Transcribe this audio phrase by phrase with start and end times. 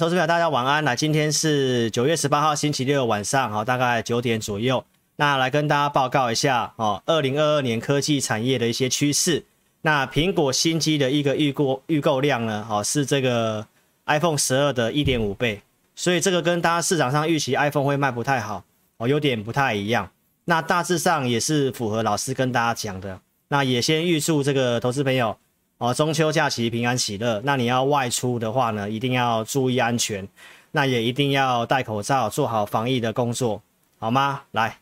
[0.00, 0.82] 投资朋友，大家晚安。
[0.84, 4.82] 来，今天是九月十八号星期六晚上，好，大概九点左右。
[5.16, 9.44] 那来跟大家报告一下，哦，二零二二年科技产业的一些趋势。
[9.82, 13.66] 那苹果新机的一个预购预购量呢，哦，是这个
[14.06, 15.60] iPhone 十二的一点五倍，
[15.94, 18.64] 所以这个跟大家市场上预期 iPhone 会卖不太好，
[18.96, 20.10] 哦，有点不太一样。
[20.46, 23.20] 那大致上也是符合老师跟大家讲的。
[23.48, 25.36] 那也先预祝这个投资朋友。
[25.82, 27.42] 哦，中秋假期平安喜乐。
[27.42, 30.28] 那你要外出的话呢，一定要注意安全，
[30.70, 33.60] 那也一定要戴口罩，做好防疫的工作，
[33.98, 34.42] 好吗？
[34.52, 34.78] 来，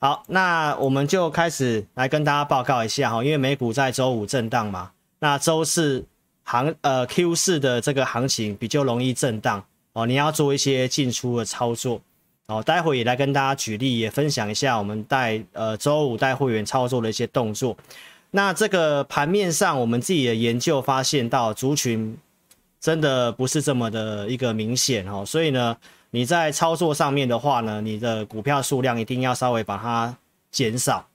[0.00, 4.90] 好，那我们就开始来跟大家报告一下哈，因为美股在周五震荡嘛，
[5.20, 6.04] 那周四
[6.42, 12.00] 行呃 Q 四的这个行情比较容易震荡哦，你要做一些进出的操作
[12.48, 12.60] 哦。
[12.60, 17.76] 待会也来跟大家举例，也分享一下我们带呃周五带会员操作的一些动作。
[18.30, 22.16] 那这个盘面上，我们自己的研究发现到族群
[22.78, 25.76] 真的不是这么的一个明显哦，所以呢，
[26.10, 30.16] 你在操作上面的话呢，你的股票数量一定要稍微把它
[30.50, 31.06] 减少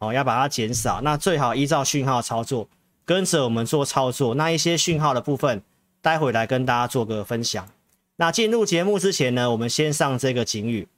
[0.00, 1.00] 哦，要把它减少。
[1.00, 2.68] 那最好依照讯号操作，
[3.04, 4.34] 跟着我们做操作。
[4.34, 5.62] 那一些讯号的部分，
[6.02, 7.68] 待会来跟大家做个分享。
[8.16, 10.88] 那进入节目之前呢，我们先上这个警语，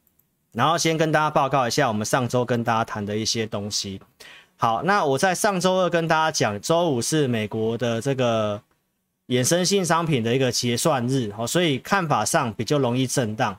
[0.53, 4.00] 然后先跟大家报告一下我们上周跟大家谈的一些东西。
[4.62, 8.61] 好，那我在上周二跟大家讲，周五是美国的这个
[9.28, 13.58] 衍生性商品的一个结算日，哦，所以看法上比较容易震荡。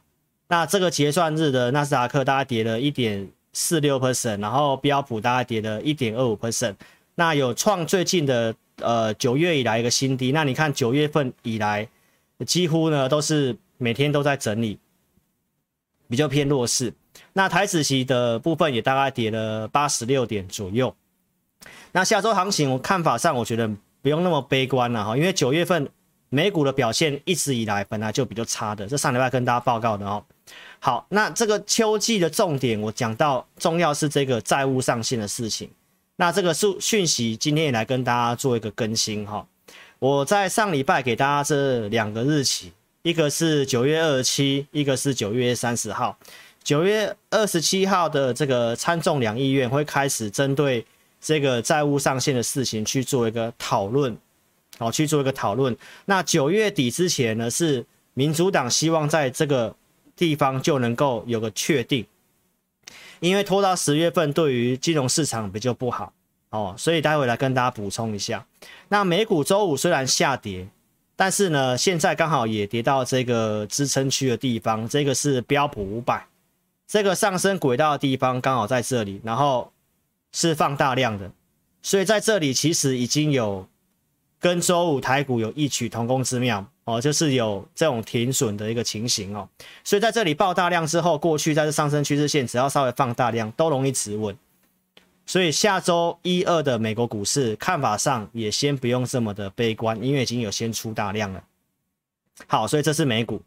[0.49, 6.75] 那这个结算日的纳斯达克大概跌了一点四六 percent，然后标普大概跌了一点二五 percent，
[7.15, 10.31] 那有创最近的呃九月以来一个新低。
[10.31, 11.89] 那你看九月份以来，
[12.45, 14.77] 几乎呢都是每天都在整理，
[16.07, 16.93] 比较偏弱势。
[17.33, 20.93] 那台子期的部分也大概跌了八十六点左右。
[21.91, 23.69] 那下周行情，我看法上我觉得
[24.01, 25.87] 不用那么悲观了哈，因为九月份
[26.29, 30.23] 美股的表现一直以来本来就比较差的，这上礼拜跟大家报告的哦。
[30.79, 35.69] 好，那这个秋季的重点我讲到重要是这个债务上限的事情。
[36.15, 39.45] 那这个讯讯息今天也来跟大家做一个更新哈。
[39.99, 42.71] 我在上礼拜给大家这两个日期，
[43.03, 46.17] 一个是九月二十七，一个是九月三十号。
[46.63, 50.85] 九月二十七号的这个参众两议院会开始针对
[51.19, 54.15] 这个债务上限的事情去做一个讨论，
[54.77, 55.75] 好，去做一个讨论。
[56.05, 59.75] 那九月底之前呢，是民主党希望在这个
[60.15, 62.05] 地方就能够有个确定，
[63.19, 66.13] 因为拖到十月份对于金融市场比较不好
[66.51, 68.45] 哦，所以待会来跟大家补充一下。
[68.89, 70.67] 那美股周五虽然下跌，
[71.15, 76.23] 但是呢，现在刚好也跌到这个支撑区的地方，这个是标普五百。
[76.91, 79.71] 这个上升轨道的地方刚好在这里，然后
[80.33, 81.31] 是放大量的，
[81.81, 83.65] 所以在这里其实已经有
[84.41, 89.47] 跟周五台股有异曲同工之妙哦，就是有这种停损的一个情形哦，
[89.85, 94.37] 所以在这里爆大量之后，过去在这上升趋势线只要稍微放大量都容易止稳，
[95.25, 101.41] 所以下周一二的美国股市看法上也先不用这么的悲观，因为已经有先出大量了。
[102.47, 103.41] 好，所以这是美股。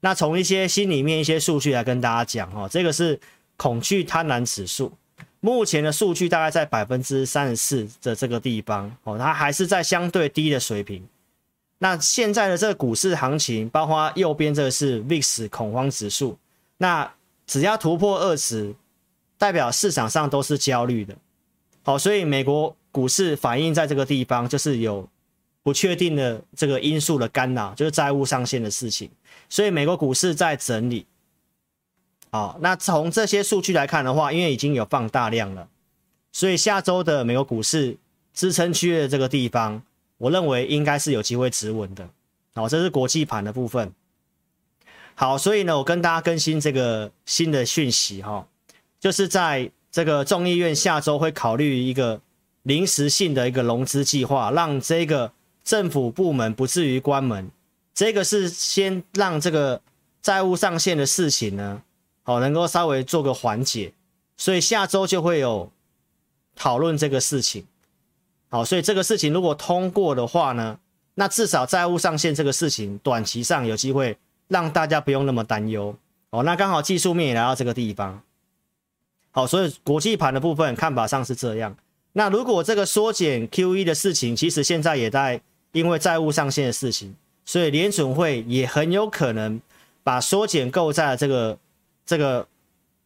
[0.00, 3.18] 那从一些心里面一些数据来跟大家讲哈，这个是
[3.56, 4.92] 恐惧贪婪指数，
[5.40, 11.02] 目前的数据大概在百分之三十四的这个地方哦，它还是在相对低的水平。
[11.78, 16.38] 那现在的这个股市行情，包括右边这个是 VIX 恐慌指数，
[16.78, 17.12] 那
[17.46, 18.74] 只要突破二十，
[19.36, 21.14] 代表市场上都是焦虑的。
[21.82, 25.06] 好，所以美国股市反映在这个地方，就是有
[25.62, 29.10] 不确定的这个因素的干扰，就是债务上限的事情。
[29.48, 31.06] 所以美国股市在整理，
[32.30, 35.68] 好，那从这些数据来看的话，因为已经有放大量了，
[36.32, 37.96] 所以下周的美国股市
[38.34, 39.82] 支撑区的这个地方，
[40.18, 42.08] 我认为应该是有机会止稳的。
[42.54, 43.92] 好，这是国际盘的部分。
[45.14, 48.46] 好，所以呢，我跟大家更新这个新的讯息哈，
[48.98, 52.20] 就是在这个众议院下周会考虑一个
[52.64, 55.32] 临时性的一个融资计划，让这个
[55.64, 57.50] 政府部门不至于关门。
[57.96, 59.80] 这个是先让这个
[60.20, 61.82] 债务上限的事情呢，
[62.24, 63.94] 好，能够稍微做个缓解，
[64.36, 65.72] 所以下周就会有
[66.54, 67.64] 讨论这个事情，
[68.50, 70.78] 好，所以这个事情如果通过的话呢，
[71.14, 75.96] 那至少债务上限这个事情短期上有机会让大家不用那么担忧，
[76.28, 78.20] 哦，那刚好技术面也来到这个地方，
[79.30, 81.74] 好，所以国际盘的部分看法上是这样，
[82.12, 85.40] 那如果这个缩减 QE 的事情，其实现在也在
[85.72, 87.16] 因为债务上限的事情。
[87.46, 89.58] 所以联准会也很有可能
[90.02, 91.58] 把缩减购债的这个
[92.04, 92.46] 这个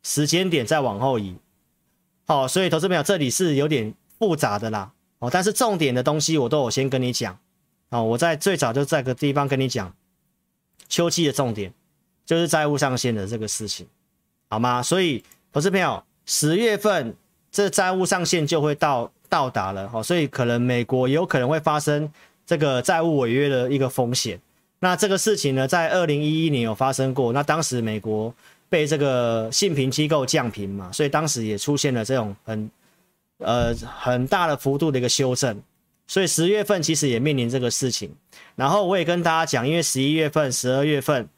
[0.03, 1.37] 时间点再往后移，
[2.27, 7.39] 好，所以投资朋友这里是有点复杂的啦，哦，但是重点的东西我都有先跟你讲，
[7.91, 9.95] 哦，我在最早就在个地方跟你讲，
[10.89, 11.73] 秋季的重点
[12.25, 13.87] 就是债务上限的这个事情，
[14.49, 14.83] 好吗？
[14.83, 15.23] 所以
[15.53, 17.15] 投资朋友，十月份
[17.53, 22.11] 这债务上限就会到到达了，好，所以可能美国有可能会发生
[22.51, 24.37] 这个债务违约的一个风险。
[24.81, 28.35] 那这个事情呢，在二零一一年有发生过，那当时美国
[28.69, 32.69] 被这个信评机构降评嘛，所以当时也出现了这种很
[33.39, 35.63] 呃很大的幅度的一个修正。
[36.09, 38.13] 所以十月份其实也面临这个事情，
[38.57, 41.29] 然后我也跟大家讲，因为十一月份、十二月份，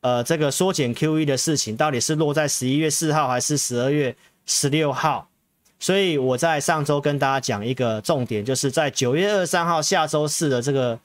[0.00, 4.16] 呃，这个缩减 QE 的事情到底是落在十一月四号还是十二月
[4.46, 5.28] 十六号？
[5.78, 10.98] 所以我在上周跟大家讲一个重点，就是在九月二十三号下周四的这个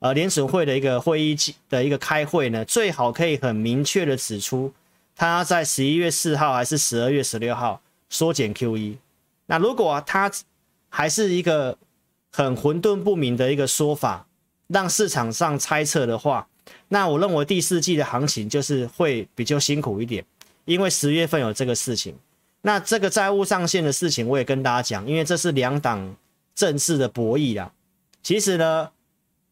[0.00, 1.36] 呃联准会的一个会议
[1.70, 4.72] 的一个开会呢，最好可以很明确的指出，
[5.16, 7.80] 他在十一月四号还是十二月十六号
[8.10, 8.96] 缩减 QE。
[9.46, 10.30] 那如果他
[10.90, 11.78] 还是一个
[12.30, 14.26] 很混沌不明的一个说法，
[14.66, 16.46] 让市场上猜测的话，
[16.88, 20.22] 那我认为第四季的行情就是会比较辛苦一点，
[20.66, 22.14] 因为十月份有这个事情。
[22.68, 26.14] 那这个债务上限的事情，我也跟大家讲，因为这是两党
[26.54, 27.72] 政治的博弈啦。
[28.22, 28.90] 其实呢，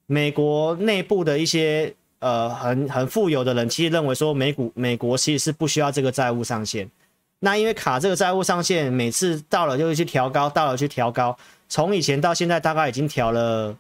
[0.05, 6.91] 美国内部的一些呃很很富有的人，其实认为说美股美国其实是不需要这个债务上限。
[7.39, 11.35] 那因为卡这个债务上限，每次到了就会去调高，到了去调高。
[11.71, 13.75] 从以前到现在，大概已经调了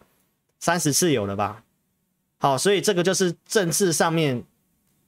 [0.59, 1.63] 三十次有了吧？
[2.39, 4.43] 好，所以这个就是政治上面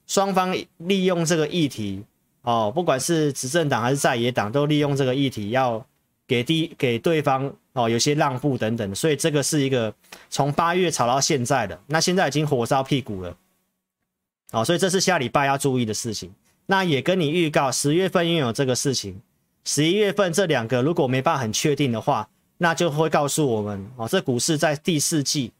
[0.06, 2.04] 双方利用这个议题
[2.42, 5.84] 哦，不管是执政党还是在野党，都利用这个议题要
[6.26, 9.92] 给第给对方哦有些让步等等，所以这个是一个
[10.30, 13.36] 从八月炒到现在的，那现在已经火烧屁股了，
[14.52, 16.32] 哦，所以这是下礼拜要注意的事情。
[16.66, 19.20] 那也跟你预告，十月份拥有这个事情，
[19.64, 22.28] 十一月份这两个如果没办法很确定的话。
[22.60, 25.52] 那就会告诉我们哦，这股市在第四季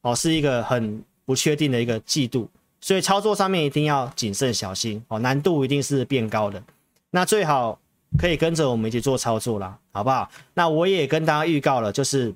[0.00, 2.48] 哦是一个很不确定的一个季度，
[2.80, 6.62] 所以操作上面一定要谨慎小心哦，难度一定是变高的。
[7.10, 7.80] 那最好
[8.18, 10.30] 可以跟着我们一起做操作啦，好不好？
[10.54, 12.34] 那我也跟大家预告了，就是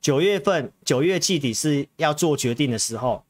[0.00, 3.24] 九月份九月季底是要做决定的时候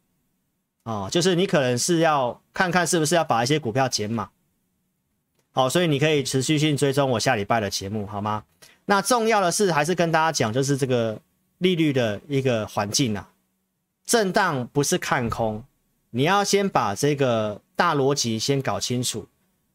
[0.83, 4.29] 哦，就是你可能是要看看是不是要把一些股票减码，
[5.53, 8.45] 好，所以你可以持续性追踪我下礼拜的节目，好吗？
[8.87, 11.19] 那重要的是，还是跟大家讲，就是这个
[11.59, 13.31] 利率的一个环境啊，
[14.05, 15.65] 震荡不是看空，
[16.16, 19.26] 你要先把这个大逻辑先搞清楚。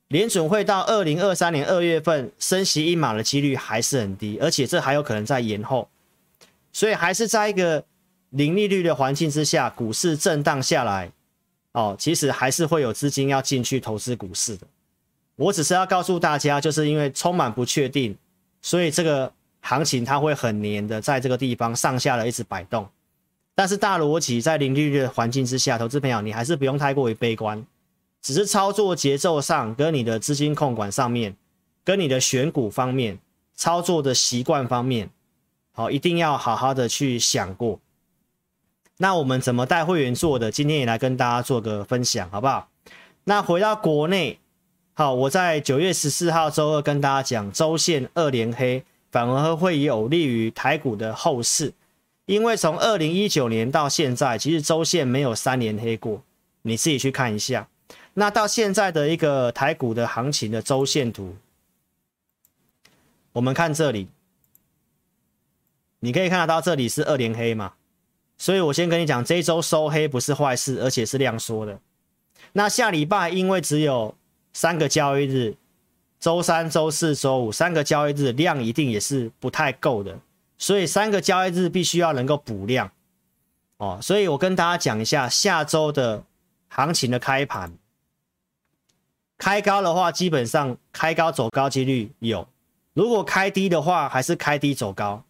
[0.07, 5.89] 联准会到二零二三年二月份升息一码的几率还是很低，而且这还有可能在延后，
[6.71, 7.83] 所以还是在一个
[8.30, 11.12] 零利率的环境之下，股市震荡下来，
[11.74, 14.65] 哦，其实还是会有资金要进去投资股市的。
[15.36, 18.18] 我只是要告诉大家，就是因为充满不确定。
[18.62, 22.89] 所以这个行情它会很黏的，在这个地方上下的一直摆动，
[23.60, 27.62] 但是大逻辑在零利率的环境之下，投资朋友你还是不用太过于悲观，
[28.22, 31.36] 只是操作节奏上跟你的资金控管上面，
[31.84, 33.20] 跟你的选股方面，
[33.54, 35.10] 操作的习惯方面，
[35.74, 37.82] 好，一定要好好的去想过。
[38.96, 40.50] 那我们怎么带会员做的？
[40.50, 42.70] 今天也来跟大家做个分享，好不好？
[43.26, 44.40] 那回到国内。
[44.94, 51.74] 好，我在九月十四号周二跟大家讲，周线二连黑反而会有利于台股的后市，
[52.30, 56.22] 因为从二零一九年到现在，其实周线没有三连黑过，
[56.62, 57.68] 你自己去看一下。
[58.14, 61.36] 那到现在的一个台股的行情的周线图，
[63.32, 64.08] 我们看这里，
[66.01, 67.74] 你可以看得到这里是二连黑嘛，
[68.38, 71.80] 所以我先跟你讲，这一周收黑不是坏事，而且是量缩的。
[72.51, 74.13] 那下礼拜因为只有
[74.53, 75.56] 三个交易日，
[76.20, 80.20] 周三、周四、周五三个交易日量一定也是不太够的，
[80.60, 82.92] 所以三个交易日必须要能够补量
[83.78, 83.98] 哦。
[84.00, 86.24] 所以我跟大家讲一下下周的
[86.68, 87.74] 行情的开盘，
[89.38, 92.48] 开高的话基本上开高走高几率有，
[92.94, 95.24] 如果开低的话还是开低走高，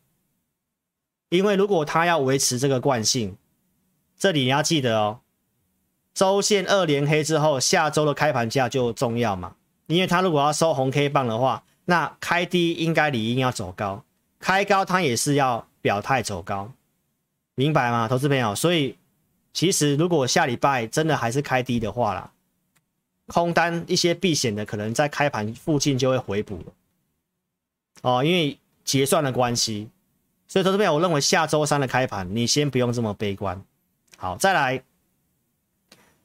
[1.30, 3.38] 因为如果它要维持这个惯性，
[4.18, 5.20] 这里你要记得哦。
[6.12, 9.56] 周线二连黑之后，下周的开盘价就重要嘛？
[9.86, 14.04] 因为它如果要收红 K 棒的话，那开低应该理应要走高，
[14.40, 16.72] 开高它也是要表态走高，
[17.56, 18.56] 明白吗，投资朋友？
[18.56, 18.98] 所以
[19.54, 22.32] 其实如果下礼拜真的还是开低的话啦，
[23.28, 26.74] 空单一些避险的可能在开盘附近就会回补了
[28.02, 29.90] 哦，因为结算的关系。
[30.48, 33.64] 所以投资朋友，我认为下周三的开盘你先不用这么悲观。
[34.18, 34.84] 好，再来。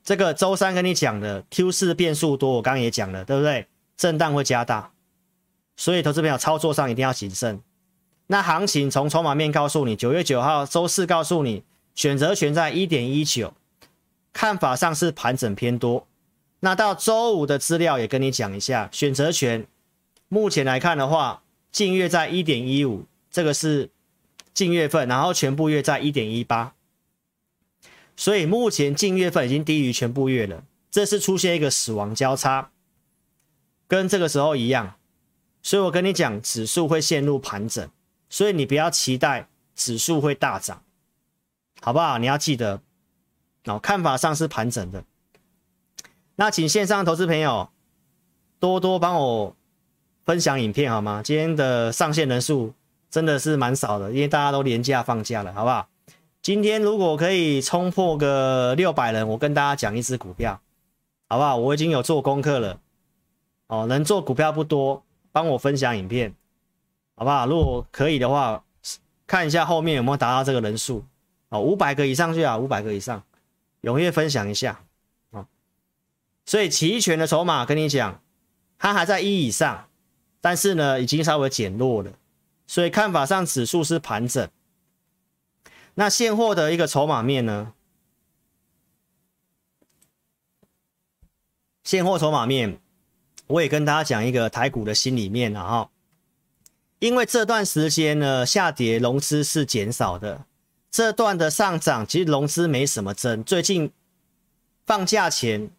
[0.03, 3.67] 这个周三跟你讲的 Q 四变数多，我刚刚也讲了，对不对？
[3.97, 4.93] 震荡会加大，
[5.77, 7.59] 所以投资朋友操作上一定要谨慎。
[8.29, 11.63] 那行情从筹码面告诉你，九月九号周四告诉你，
[11.95, 13.53] 选择权在一点一九，
[14.33, 16.07] 看法上是盘整偏多。
[16.61, 19.67] 那到周五的资料也跟你讲一下，选择权
[20.29, 23.91] 目前来看的话，近月在一点一五，这个是
[24.55, 26.73] 近月份，然后全部月在一点一八，
[28.17, 32.71] 所以目前近月份已经低于全部月了，这是出现一个死亡交叉，
[33.87, 34.95] 跟这个时候一样，
[35.63, 37.87] 所以我跟你讲，指数会陷入盘整，
[38.35, 40.83] 所以你不要期待指数会大涨，
[41.81, 42.19] 好不好？
[42.19, 42.81] 你要记得，
[43.67, 45.05] 哦，看法上是盘整的。
[46.35, 47.71] 那请线上投资朋友
[48.59, 49.55] 多多帮我
[50.25, 51.23] 分享影片好吗？
[51.23, 52.75] 今天的上线人数
[53.09, 55.87] 真的是蛮少的，因为大家都连假放假了，好不好？
[56.43, 60.61] 今天如果可以冲破个六百人，我跟大家讲一只股票，
[61.29, 61.57] 好不好？
[61.57, 62.81] 我已经有做功课了，
[63.69, 66.35] 哦，能做股票不多，帮我分享影片，
[67.17, 67.47] 好不好？
[67.47, 68.65] 如果可以的话，
[69.27, 71.05] 看一下后面有没有达到这个人数，
[71.49, 73.23] 哦，五百个以上就好，五百个以上，
[73.83, 74.85] 踊跃分享一下
[75.31, 75.47] 啊。
[76.45, 78.21] 所以期权的筹码跟你讲，
[78.79, 79.89] 它还在一以上，
[80.41, 82.13] 但是呢，已经稍微减弱了。
[82.67, 84.49] 所以看法上，指数是盘整。
[85.95, 87.73] 那现货的一个筹码面呢？
[91.85, 92.81] 现货筹码面，
[93.47, 95.91] 我也跟大家讲一个台股的心里面了哈。
[96.99, 100.45] 因为这段时间呢，下跌融资是减少的，
[100.91, 103.43] 这段的上涨其实融资没什么增。
[103.45, 103.91] 最近
[104.87, 105.71] 放假前。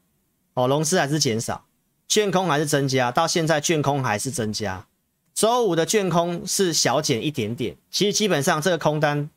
[0.57, 1.65] 哦，融资还是减少，
[2.07, 4.87] 券空还是增加，到现在券空还是增加。
[5.33, 9.29] 周五的券空是小减一点点，其实基本上这个空单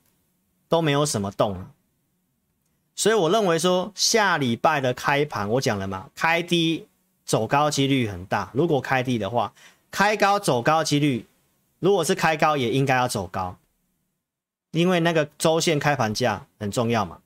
[0.68, 1.72] 都没有什么动了。
[2.94, 6.86] 所以我认为说下礼拜的开盘，我讲了嘛，开低
[7.24, 8.48] 走高几率很大。
[8.54, 9.52] 如果开低的话，
[9.90, 11.26] 开高走高几率，
[11.80, 13.56] 如果是开高也应该要走高，
[14.72, 17.20] 因为那个周线开盘价很重要嘛。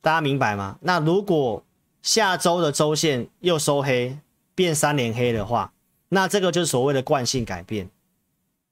[0.00, 0.78] 大家明白吗？
[0.80, 1.64] 那如果
[2.02, 4.18] 下周的周线又收黑，
[4.54, 5.72] 变三连黑的话，
[6.08, 7.88] 那这个就是所谓的惯性改变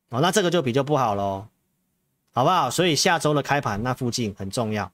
[0.08, 1.46] 哦，那这个就比较不好喽，
[2.32, 2.68] 好不好？
[2.70, 4.90] 所以下周的开盘那附近很重要。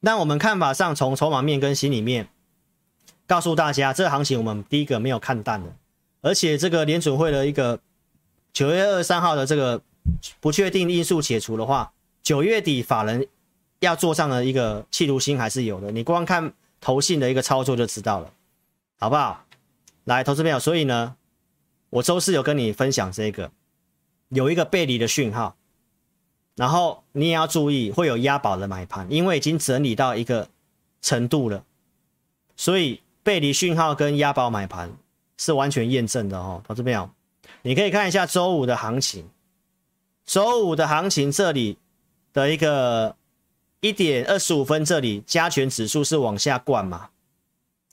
[0.00, 2.28] 那我们看法上，从筹码面跟心里面
[3.26, 5.76] 告诉大家，这行情我们第一个没有看淡的，
[6.20, 7.78] 而且这个联准会的一个
[8.54, 9.82] 九月二十三号的这个
[10.40, 11.92] 不确定因素解除的话，
[12.22, 13.28] 九月底法人
[13.80, 15.92] 要做上的一个企图心还是有的。
[15.92, 16.54] 你光看。
[16.80, 18.30] 投信的一个操作就知道了，
[18.98, 19.46] 好不好？
[20.04, 21.16] 来，投资朋友，所以呢，
[21.88, 23.50] 我周四有跟你分享这个，
[24.28, 25.56] 有一个背离的讯号，
[26.56, 30.50] 然后你也要注意会有押宝的买盘，因为已经整理到一个
[31.00, 31.64] 程度了，
[32.54, 34.92] 所以背离讯号跟押宝买盘
[35.38, 37.08] 是完全验证的哦，投资朋友，
[37.64, 39.28] 你可以看一下周五的行情，
[40.24, 41.76] 周五的行情这里
[42.32, 43.16] 的一个。
[43.80, 47.10] 一点二十五分，这里加权指数是往下灌嘛？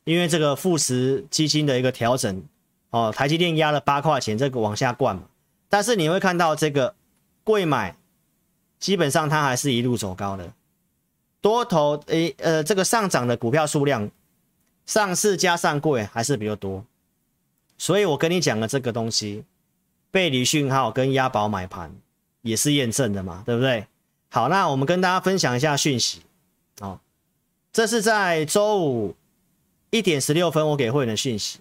[0.05, 2.41] 因为这个富时基金的一个调整，
[2.91, 5.23] 哦，台积电压了八块钱，这个往下灌嘛。
[5.67, 6.95] 但是你会看到这个
[7.43, 7.97] 贵买，
[8.79, 10.53] 基本上它还是一路走高的，
[11.41, 14.09] 多头诶呃这个上涨的股票数量，
[14.85, 16.85] 上市加上柜还是比较多。
[17.77, 19.43] 所以我跟你讲的这个东西，
[20.11, 21.95] 背离讯号跟押宝买盘
[22.41, 23.87] 也是验证的嘛，对不对？
[24.29, 26.21] 好，那我们跟大家分享一下讯息
[26.81, 26.99] 哦。
[27.73, 29.15] 这是在周五
[29.89, 31.59] 一点十六分，我给会员的讯息。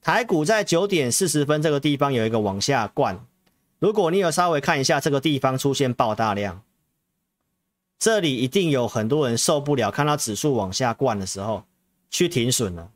[0.00, 3.18] 台股在九点四十分这个地方有一个往下灌，
[3.78, 6.62] 如果你有稍微看一下这个地方出现爆大量，
[7.98, 11.64] 这里一定有很多人受不了，看到指数往下灌的时候
[12.10, 12.90] 去停损了。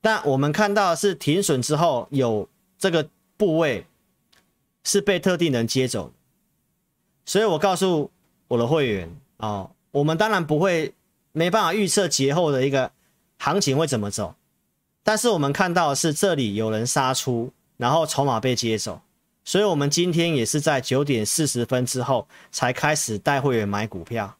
[0.00, 2.48] 但我们看到的是停损之后有
[2.78, 3.84] 这个部位
[4.88, 6.12] 是被特定人接走，
[7.24, 8.10] 所以我告诉。
[8.50, 10.94] 我的会员哦，我们当然不会
[11.32, 12.90] 没办法预测节后的一个
[13.36, 14.34] 行情会怎么走，
[15.02, 19.02] 但是我们看到的是这里有人杀出，然后筹码被接走，
[19.44, 24.38] 所以我们今天也是在九点四十分之后才开始带会员买股票。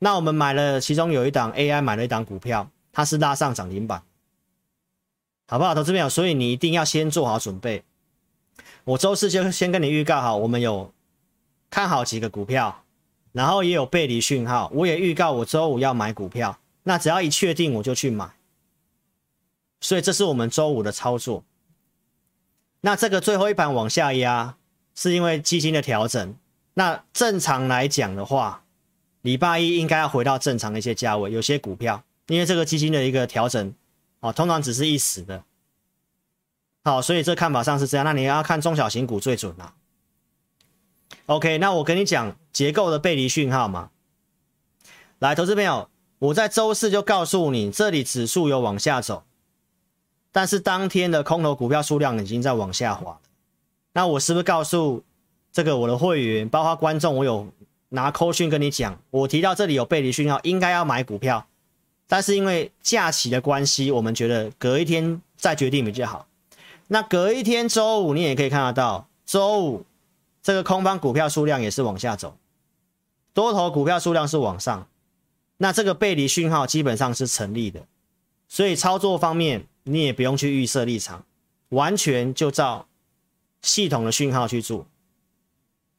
[0.00, 4.02] 那我们买了，其中有一档 AI 买了一档股票，它是拉上涨停板，
[5.48, 6.10] 好不好，投资朋友？
[6.10, 7.82] 所以你一定要先做好准备。
[8.86, 10.92] 我周四就先跟你预告好，我们有
[11.70, 12.82] 看好几个股票。
[13.32, 18.30] 然后也有背离讯号，我也预告我周五要买股票，那只要一确定我就去买，
[19.78, 21.44] 所以这是我们周五的操作。
[22.80, 24.56] 那这个最后一盘往下压，
[24.94, 26.34] 是因为基金的调整。
[26.72, 28.64] 那正常来讲的话，
[29.20, 31.30] 礼拜一应该要回到正常的一些价位。
[31.30, 33.74] 有些股票因为这个基金的一个调整，
[34.20, 35.44] 哦，通常只是一时的。
[36.86, 38.06] 好，所以这看法上是这样。
[38.06, 39.74] 那你要看中小型股最准了。
[41.26, 43.90] OK，那我跟你讲结构的背离讯号嘛。
[45.18, 45.90] 来，投资朋友，
[46.20, 49.24] 我在周四就告诉你，这里指数有往下走，
[50.30, 53.18] 但是当天的空头股票数量已经在往下滑。
[53.94, 55.02] 那我是不是告诉
[55.50, 57.52] 这个我的会员，包括观众，我有
[57.88, 61.48] 拿扣讯跟你讲，我提到这里有背离讯号，应该要买股票，
[62.06, 66.28] 但是因为假期的关系，我们觉得隔一天再决定比较好。
[66.88, 69.84] 那隔一天周五，你也可以看得到，周五
[70.42, 72.36] 这个空方股票数量也是往下走，
[73.34, 74.86] 多头股票数量是往上。
[75.58, 77.86] 那这个背离讯号基本上是成立的，
[78.46, 81.24] 所以操作方面你也不用去预设立场，
[81.70, 82.86] 完全就照
[83.62, 84.86] 系统的讯号去做，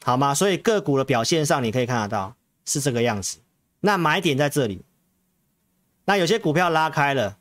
[0.03, 0.33] 好吗？
[0.33, 3.39] 所以个股的表现上你可以看得到是这个样子。
[3.79, 4.81] 那买点在这里，
[6.05, 7.37] 那有些股票拉开了，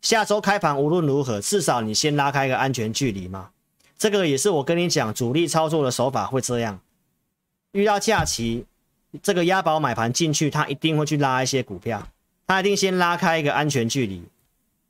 [0.00, 3.50] 下周开盘无论如何，至少你先拉开一个安全距离嘛。
[3.98, 6.80] 这个也是我跟你讲主力操作的手法会这样，
[7.72, 8.66] 遇到假期。
[9.22, 12.06] 这个押宝买盘进去，他一定会去拉一些股票，
[12.46, 14.22] 他一定先拉开一个安全距离。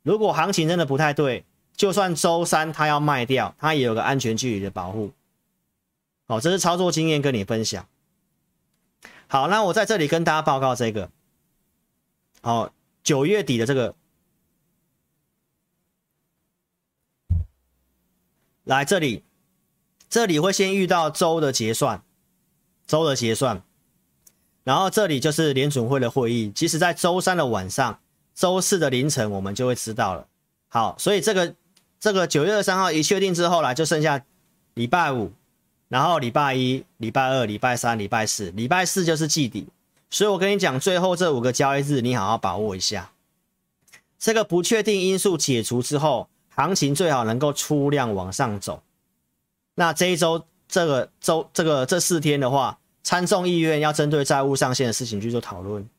[0.03, 5.11] 如果行情真的不太对，就算周三他要卖掉，他也有个安全距离的保护。
[6.27, 7.87] 好，这是操作经验跟你分享。
[9.27, 11.09] 好，那我在这里跟大家报告这个，
[12.41, 13.95] 好，九月底的这个，
[18.63, 19.23] 来这里，
[20.09, 22.03] 这里会先遇到周的结算，
[22.85, 23.63] 周的结算。
[24.63, 27.99] 然后这里就是联准会的会议，其实在周三的晚上，
[28.35, 30.27] 周四的凌晨我们就会知道了。
[30.67, 31.55] 好，所以这个
[31.99, 34.23] 这个九月二十三号一确定之后来，就剩下
[34.75, 35.31] 礼拜五，
[35.87, 39.67] 然后礼拜一、礼拜二、礼拜三、礼拜四，礼拜四就是季底。
[40.11, 43.11] 所以我跟你讲，最后这五个交易日你好好把握一下。
[44.19, 46.27] 这个不确定因素解除之后，
[46.59, 48.83] 行情最好能够出量往上走。
[49.75, 52.77] 那这一周这个周这个这四天的话。
[53.01, 55.89] 参众议院要针对债务上限的事情去做讨论，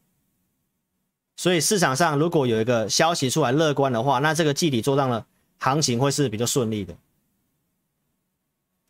[1.35, 5.25] 所以市场上如果有一个消息出来乐观的话，那这个季底做账的
[5.59, 6.95] 行情会是比较顺利的，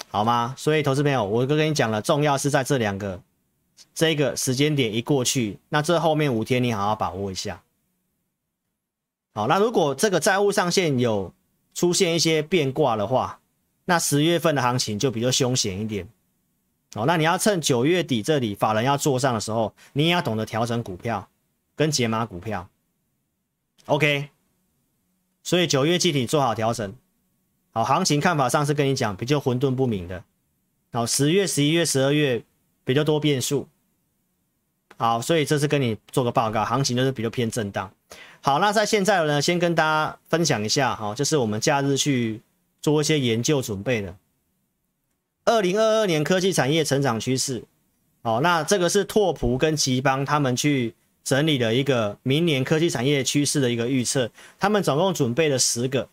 [0.08, 0.54] 好吗？
[0.58, 3.22] 所以投资朋友，我哥跟你讲了，重要是在这两个
[3.94, 7.62] 这个时间点一过去，那这后面五天你好好把握一下。
[9.32, 11.32] 好，那如果这个债务上限有
[11.74, 13.40] 出现一些变卦的话，
[13.84, 16.08] 那十月份的行情就比较凶险一点。
[16.94, 21.28] 哦，那你要趁九月底这里法人要做上的时候，你也要懂得调整股票
[21.76, 22.68] 跟解码股票。
[23.86, 24.30] OK，
[25.42, 26.94] 所以九月具体做好调整。
[27.72, 30.24] 好，行情看法上是跟你讲比较混沌不明的。
[30.92, 32.44] 好，十月、十一月、十二月
[32.84, 33.68] 比较多变数。
[34.96, 37.90] 好，所以这是跟你做个报告，行情就是比较偏震荡。
[38.40, 42.40] 好，那在现在呢，先跟大家分享一下，好，就是我们假日去
[42.80, 44.16] 做一些研究准备的。
[45.44, 47.64] 二零二二年科技产业成长趋势，
[48.22, 50.94] 好，那这个是拓普跟吉邦他们去
[51.24, 56.08] 整理的一个明年科技产业趋势的一个预测，他们总共准备了十个，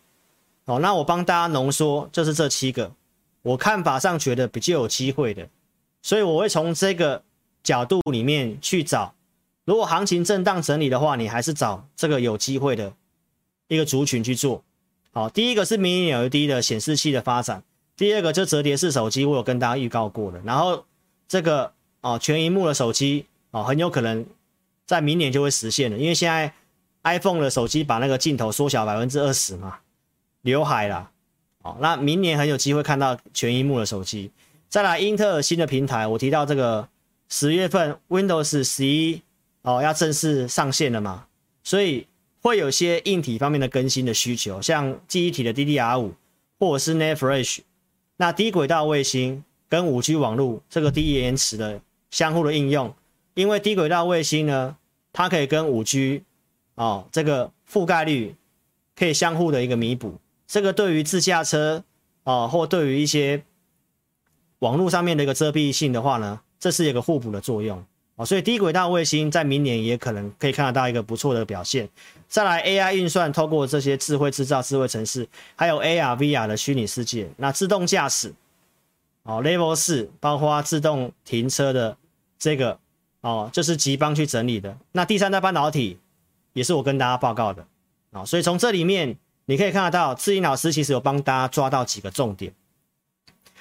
[0.66, 2.92] 哦，那我帮大家浓缩，就是这七个，
[3.42, 5.48] 我看法上觉得比较有机会的，
[6.02, 7.22] 所以我会从这个
[7.62, 9.14] 角度里面去找，
[9.68, 12.94] 如果行情震荡整理的话，你还是找这个有机会的
[13.66, 14.64] 一个族群去做，
[15.12, 17.62] 好，第一个是 Mini LED 的显示器的发展。
[17.94, 20.40] 第二个就折叠式手机，我有跟大家预告过了。
[20.42, 20.86] 然后
[21.28, 24.24] 这个哦，全萤幕的手机哦，很有可能
[24.86, 26.50] 在明年就会实现了，因为现在
[27.02, 29.80] iPhone 的手机把那个镜头缩小百分之二十嘛，
[30.40, 31.10] 刘海啦，
[31.60, 34.30] 哦，那明年很有机会看到全萤幕的手机。
[34.70, 36.88] 再来，英特尔新的平台，我提到这个
[37.28, 39.20] 十月份 Windows 十一
[39.68, 41.26] 哦要正式上线了嘛，
[41.62, 42.06] 所以
[42.40, 46.14] 会有些硬体方面的更新的需求，像记忆体的 DDR 五
[46.58, 47.58] 或者是 NAND Flash。
[48.16, 52.94] 那低轨道卫星跟五 G 网络这个低延迟的相互的应用，
[53.34, 54.74] 因为低轨道卫星呢，
[55.12, 56.22] 它可以跟五 G
[56.76, 58.34] 哦这个覆盖率
[58.96, 60.14] 可以相互的一个弥补，
[60.46, 61.84] 这个对于自驾车
[62.24, 63.42] 哦或对于一些
[64.60, 67.84] 网络上面的一个遮蔽性的话呢，这是一个互补的作用。
[68.18, 71.88] 哦，所以低轨道卫星在明年也可能可以看得到一个不错的表现。
[72.28, 78.34] 再来，AI 运算透过这些智慧制造、智慧城市，还有 AR、VR 的虚拟世界，那自动驾驶，
[79.22, 81.96] 哦，Level 四，包括自动停车的
[82.40, 82.76] 这个，
[83.20, 84.76] 哦，就是吉邦去整理的。
[84.90, 85.96] 那第三代半导体
[86.54, 87.64] 也是我跟大家报告的，
[88.10, 92.52] 啊，所以从这里面你可以看得到，志英老师其实有帮大家抓到几个重点。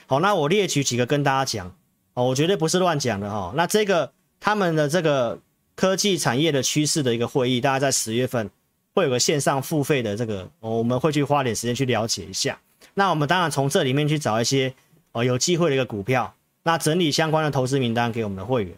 [0.08, 1.74] 好，那我列举几个跟大家讲，
[2.16, 3.54] 哦，我绝对不是乱讲的哈。
[3.56, 5.40] 那这个他们的这个
[5.76, 8.50] 科技产业的趋势的一个会议，大概在十月份。
[8.94, 12.60] 会有个线上付费的这个，我们会去花点时间去了解一下。
[12.96, 14.74] 那我们当然从这里面去找一些
[15.12, 18.74] 哦有机会的一个股票，那整理相关的投资名单给我们的会员。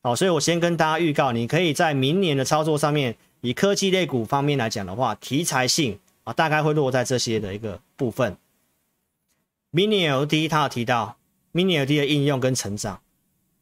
[0.00, 8.38] 好，所以我先跟大家预告，你可以在明年的操作上面，以科技类股方面来讲的话，题材性啊，大概会落在这些的一个部分。
[9.74, 11.18] Mini LED 它有提到
[11.52, 13.02] Mini LED 的应用跟成长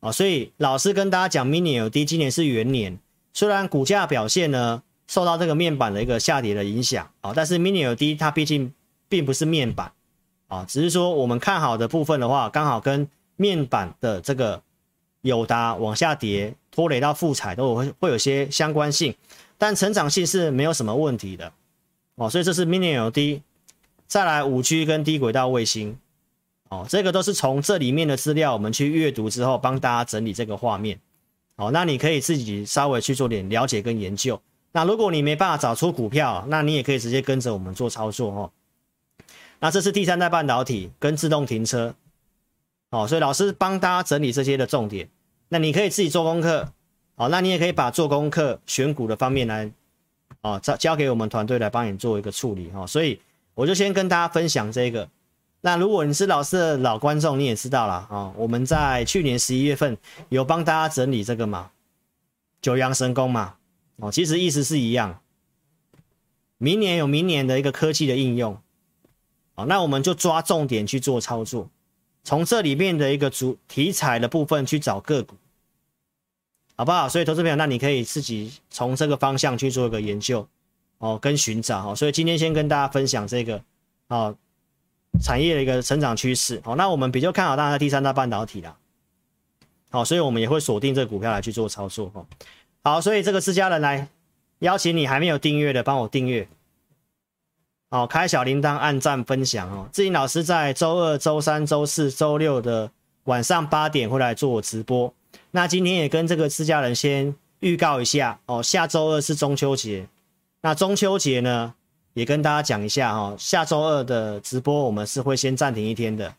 [0.00, 2.98] 啊，所以老师跟大家讲，Mini LED 今年是元年，
[3.32, 8.72] 虽然股价表现呢受到这个面板的一个下跌的影响啊，但是 Mini LED 它毕竟
[9.08, 9.92] 并不是面板
[10.48, 14.62] 啊，只是说我们看好的部分的话，刚好跟面板的这个。
[15.22, 19.12] 友达往下跌，拖累到富采都有会会有些相关性，
[19.58, 21.52] 但成长性是没有什么问题的
[22.14, 23.40] 哦，所以这是 Mini LED，
[24.06, 25.98] 再来五 G 跟低轨道卫星
[26.70, 31.00] 哦，这个都是从这里面的资料我们去阅读之后帮大家整理这个画面
[31.56, 34.40] 哦，那你可以自己稍微去做点了解跟研究。
[34.72, 38.52] 那如果你没办法找出股票，那你也可以直接跟着我们做操作哦。
[39.60, 41.94] 那这是第三代半导体跟自动停车。
[42.90, 45.08] 哦，所以老师帮大家整理这些的重点，
[45.48, 46.72] 那你可以自己做功课，
[47.16, 49.70] 哦，那你也可以把做功课选股的方面来，
[50.42, 53.20] 哦，交交给我们团队来帮你做一个处理，哈，所以
[53.54, 55.08] 我就先跟大家分享这个。
[55.60, 61.70] 那如果你是老师的老观众，你也知道了，啊，我们在去年十一月份有帮大家整理这个嘛，
[62.62, 63.56] 九阳神功嘛，
[63.96, 65.20] 哦，其实意思是一样，
[66.58, 68.60] 明年有明年的一个科技的应用，
[69.56, 71.68] 哦，那我们就抓重点去做操作。
[72.24, 75.34] 从这里面的一个主题材的部分去找个股，
[76.76, 77.08] 好不好？
[77.08, 80.46] 所以投资朋友，那你可以自己从这个方向去做一个研究
[80.98, 81.96] 哦，跟寻找哦。
[81.96, 83.62] 所以今天先跟大家分享这个
[84.08, 84.36] 哦，
[85.20, 86.60] 产业的一个成长趋势。
[86.64, 88.76] 好，那我们比较看好当然第三大半导体啦。
[89.90, 92.26] 好，所以我们也会锁定这个股票来去做操作哦。
[92.84, 94.08] 好，所以这个自家人来
[94.60, 96.46] 邀请你还没有订阅的，帮我订阅。
[97.90, 99.88] 好，开小铃铛，按赞分享哦。
[99.92, 102.90] 志颖老师在周二、周三、周四、周六的
[103.24, 105.12] 晚上八点会来做我直播。
[105.52, 110.06] 那今天也跟这个自家人先预告一下哦，下周二是中秋节。
[110.60, 111.74] 那中秋节呢，
[112.18, 116.34] 也跟大家讲一下哦，下周二的直播我们是会先暂停一天的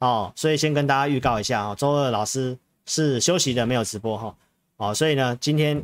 [0.00, 4.34] 哦，所以先跟大家预告一下哦，周二老师是休息的，没有直播哈。
[4.76, 5.82] 哦，所以呢，今天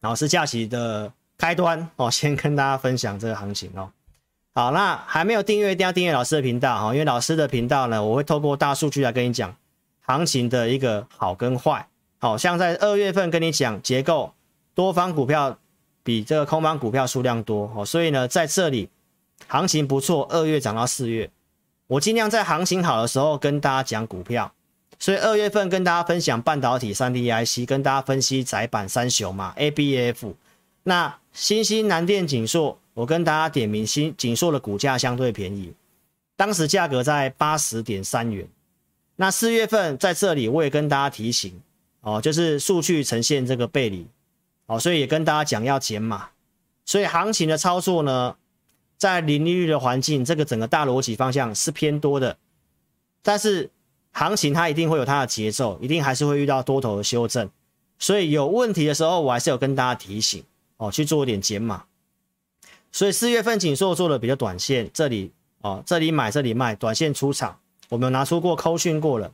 [0.00, 3.88] 老师假期的开端哦， 先跟大家分享这个行情哦。
[4.52, 9.54] 好，那还没有订阅，一定要订阅老师的频道哈，因为老师的频道呢，我会透过大数据来跟你讲
[10.00, 11.86] 行情的一个好跟坏。
[12.18, 14.32] 好像在二月份跟你讲结构，
[14.74, 15.56] 多方股票
[16.06, 18.88] 比这个空方股票数量多哦，所以呢，在这里
[19.48, 21.28] 行情不错，二月涨到四月，
[21.88, 24.52] 我尽量在行情好的时候跟大家讲股票，
[25.00, 30.34] 所以二月份跟大家分享半导体三 D IC，跟大家分析窄板三雄嘛，ABF，
[30.84, 32.78] 那新兴南电景硕。
[32.94, 35.74] 我跟大家点名，新景硕的股价相对便宜，
[36.34, 38.48] 当时价格在八十点三元。
[39.16, 41.60] 那四月份在这里，我也跟大家提醒
[42.00, 44.06] 哦，就是数据呈现这个背离
[44.66, 46.28] 哦，所以也跟大家讲要减码。
[46.84, 48.36] 所以行情的操作呢，
[48.96, 52.36] 在零利率的环境，这个整个大逻辑方向是偏多的，
[53.22, 53.70] 但是
[54.12, 57.50] 行情它一定会有它的节奏，一定还是会遇到多头的修正。
[57.98, 60.44] 所以有问题的时候，我还是有跟大家提醒
[60.76, 61.84] 哦，去做一点减码。
[62.92, 69.32] 所以四月份紧缩做的比较短线，这里哦，这里买这里卖，短线出场，我们拿出过扣讯过了。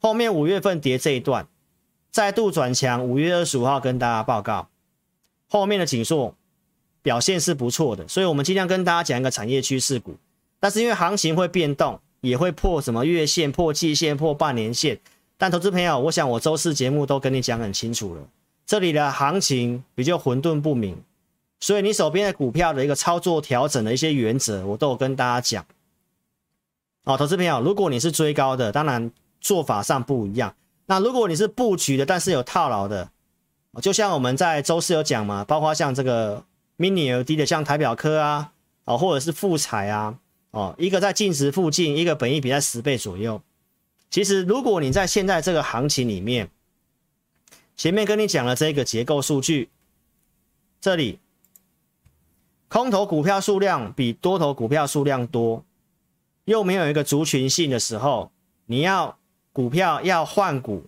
[0.00, 1.46] 后面五月份跌这一段，
[2.10, 4.68] 再度转强，五月二十五号跟大家报告，
[5.54, 6.34] 后面的景硕
[7.00, 10.16] 表现是不错的，所以我们尽量跟大家讲一个产业趋势股。
[10.58, 14.98] 但是因为行情会变动，也会破什么月线、破季线、破半年线。
[15.36, 18.22] 但投资朋友，我想我周四节目都跟你讲很清楚了，
[18.66, 21.00] 这里的行情比较混沌不明。
[21.60, 25.64] 所以你手边的股票的一个操作调整的一些原则，我都有跟大家讲。
[27.04, 29.08] 哦，投资朋友，如果你是追高的，当然
[29.40, 30.52] 做法上不一样。
[30.86, 33.08] 那如果你是布局的，但是有套牢的，
[33.80, 36.44] 就像我们在周四有讲嘛，包括像这个
[36.78, 38.52] mini LED 的，像台表科啊，
[38.84, 40.18] 哦，或者是富彩啊，
[40.50, 43.42] 哦，一个在净值附近，一个本益比在十倍左右。
[44.10, 46.50] 其实如果你在现在这个行情里面，
[47.76, 49.68] 前面跟你讲了这个结构数据，
[50.80, 51.18] 这里。
[52.66, 55.64] 空头股票数量比多头股票数量多，
[56.44, 58.32] 又没有一个族群性的时候，
[58.66, 59.16] 你要
[59.52, 60.84] 股票要换股，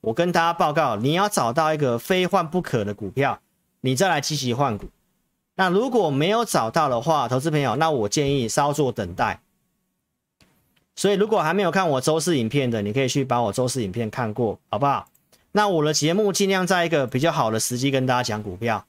[0.00, 3.40] 我跟大家报告，你要找到一个非换不可的股票，
[3.80, 4.86] 你再来积极换股。
[5.56, 9.40] 那如果没有找到的话，投资朋友，那我建议稍作等待。
[10.94, 15.08] 所以如果还没有看我周四影片的，你可以去把我周四影片看过，好不好？
[15.52, 18.84] 那我的节目尽量在一个比较好的时机跟大家讲股票，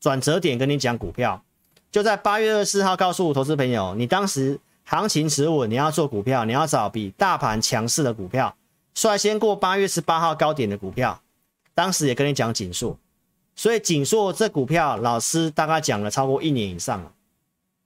[0.00, 1.42] 转折点跟你讲股票。
[1.90, 8.54] 就在八月二十四号，告诉投资朋友，你当时行情持稳，你要做股票，你要找比大盘强势的股票，
[8.96, 11.20] 率先过八月十八号高点的股票，
[11.74, 12.98] 当时也跟你讲景硕，
[13.54, 17.12] 所以景硕这股票老师大概讲了超过一年以上了，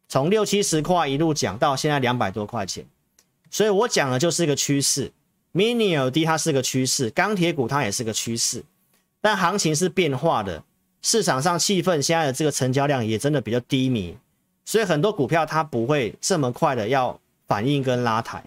[0.09, 2.87] 从六七十块一路讲到现在两百多块钱，
[3.51, 5.11] 所以我讲的就是一个趋势
[5.53, 8.65] ，Mini LED 它是个趋势，钢铁股它也是个趋势，
[9.21, 10.63] 但行情是变化的，
[11.03, 14.17] 市场上气氛现在的这个成交量也真的比较低迷，
[14.65, 17.19] 所以很多股票它不会这么快的要
[17.49, 18.45] 反应跟拉抬。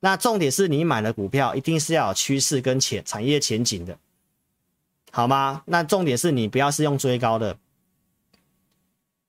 [0.00, 3.98] 那重点是你买的股票一定是要有趋势跟前产业前景的，
[5.10, 5.62] 好吗？
[5.66, 7.58] 那重点是你不要是用追高的。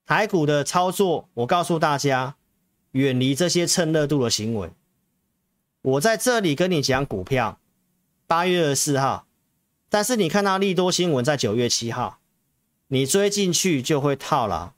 [0.06, 2.36] 台股的操作，我告诉大家，
[2.92, 4.70] 远离这些蹭热度的行为。
[5.82, 7.58] 我在这里跟你讲股票，
[8.26, 9.26] 八月二十四号，
[9.88, 12.18] 但是你看到利多新闻在九月七号，
[12.88, 14.72] 你追进去就会套牢。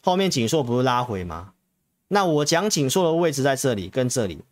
[0.00, 1.54] 后面景硕不是拉回吗？
[2.08, 4.42] 那我讲景硕的位置在这里跟这里，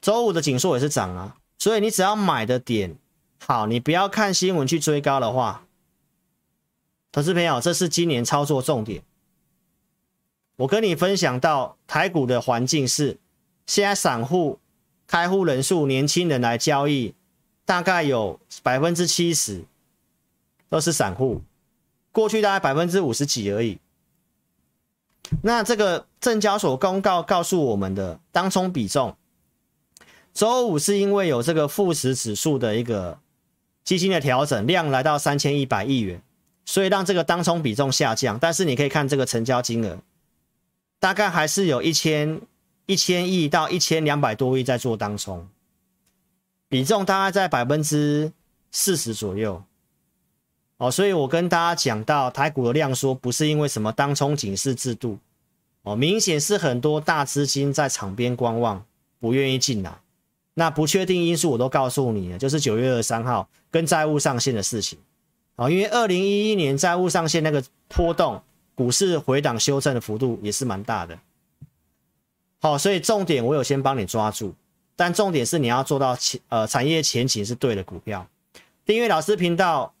[0.00, 2.96] 周五的景硕也是涨啊，所以你只要买的点
[3.40, 5.66] 好，你不要看新闻去追高的话，
[7.10, 9.02] 投资朋友，这是今年操作重点。
[10.56, 13.18] 我跟你分享到台股的环境是，
[13.66, 14.60] 现在散户
[15.08, 17.14] 开户人数，年轻人来交易，
[17.64, 19.64] 大概有百分之七十
[20.68, 21.42] 都是散户，
[22.12, 23.80] 过去大概百分之五十几而已。
[25.40, 29.16] 那这个证交所公告告诉我们的当冲比重，
[30.34, 33.18] 周五是因为有这个富时指数的一个
[33.82, 36.22] 基金的调整，量来到三千一百亿元，
[36.64, 38.38] 所以让这个当冲比重下降。
[38.38, 39.98] 但是你可以看这个成交金额，
[41.00, 42.40] 大概还是有一千
[42.86, 45.48] 一千亿到一千两百多亿在做当冲，
[46.68, 48.32] 比重大概在百分之
[48.70, 49.64] 四十左右。
[50.82, 55.16] 哦，所以我跟大家讲到台股的量缩，不是因为什么当冲警示制度，
[55.82, 58.84] 哦，明显是很多大资金在场边观望，
[59.20, 59.96] 不愿意进来。
[60.54, 64.98] 那不确定因素我都告诉你了，就是九月二十三号跟债务上限的事情。
[65.54, 68.42] 哦，因为二零一一年债务上限那个波动，
[68.74, 71.16] 股市回档修正的幅度也是蛮大的。
[72.60, 74.52] 好，所以重点我有先帮你抓住，
[74.96, 78.26] 但重点是你要做到前呃产业前景是对的股票。
[78.84, 79.91] 订阅老师频道。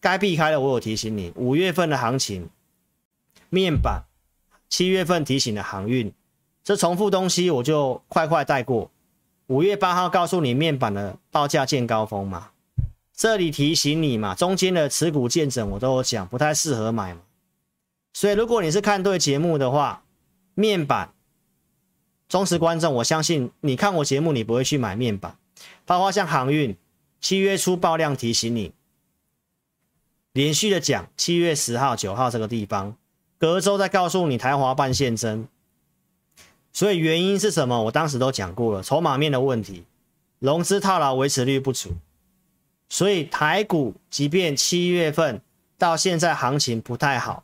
[0.00, 1.32] 该避开的，我有提醒你。
[1.34, 2.48] 五月份的行情，
[3.48, 4.04] 面板；
[4.68, 6.12] 七月份提醒的航运，
[6.62, 8.90] 这重复东西我就快快带过。
[9.46, 12.50] 五月八号告诉你面板的报价见高峰嘛，
[13.14, 17.22] 这里提醒你嘛，中间的持股见整我都有讲，不太适合买嘛。
[18.12, 20.04] 所以如果你是看对节目的话，
[20.54, 21.12] 面板
[22.28, 25.36] 忠实观众，我相信你看我节目，你不会去买面板，
[25.86, 26.76] 包括像航运，
[27.20, 28.72] 七月初爆量提醒你。
[30.38, 32.96] 连续的讲，七月十号、九号这个地方，
[33.38, 35.48] 隔周再告诉你台华半现增，
[36.72, 37.82] 所以原因是什么？
[37.82, 39.82] 我当时都讲过了，筹码面的问题，
[40.38, 41.90] 融资套牢，维持率不足，
[42.88, 45.42] 所以台股即便七月份
[45.76, 47.42] 到现在行情不太好，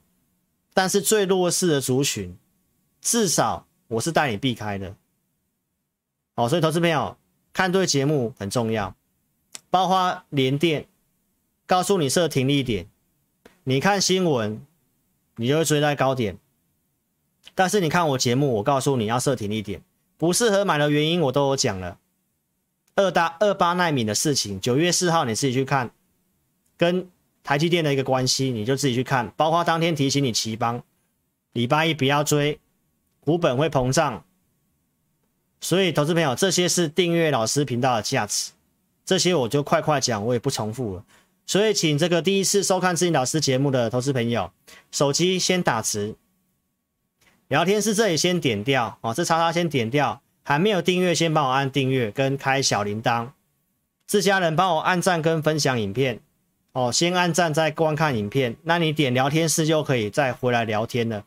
[0.73, 2.39] 但是最弱势的族群，
[3.01, 4.95] 至少我是带你避开的。
[6.37, 7.17] 好，所以投资朋友
[7.53, 8.95] 看对节目很重要，
[9.69, 10.87] 包括联电。
[11.67, 12.87] 告诉你设停利点，
[13.65, 14.61] 你看新闻，
[15.37, 16.39] 你就会追在高点。
[17.55, 19.83] 但是你看我节目，我告诉你要设停利点，
[20.17, 21.99] 不适合买的原因我都有讲了。
[22.97, 25.91] 二大二八奈米的事情，九月四号你自己去看，
[26.77, 27.09] 跟
[27.43, 29.31] 台积电的一个关系，你就自己去看。
[29.37, 30.83] 包括当天提醒你奇邦，
[31.53, 32.61] 礼拜一不要追，
[33.21, 34.25] 股本会膨胀。
[35.61, 38.53] 所以投资朋友，这些是订阅老师频道的价值，
[39.05, 41.05] 这些我就快快讲，我也不重复了。
[41.47, 44.51] 所以，请这个第一次收看智霖老师节目的投资朋友，
[44.91, 46.15] 手机先打直，
[47.49, 53.29] 聊天室这里先点掉哦，这叉叉先点掉，还没有订阅先帮我按订阅跟开小铃铛，
[54.07, 56.21] 自家人帮我按赞跟分享影片
[56.73, 61.25] 哦，先按赞再观看影片，那你点聊天室就可以再回来聊天了。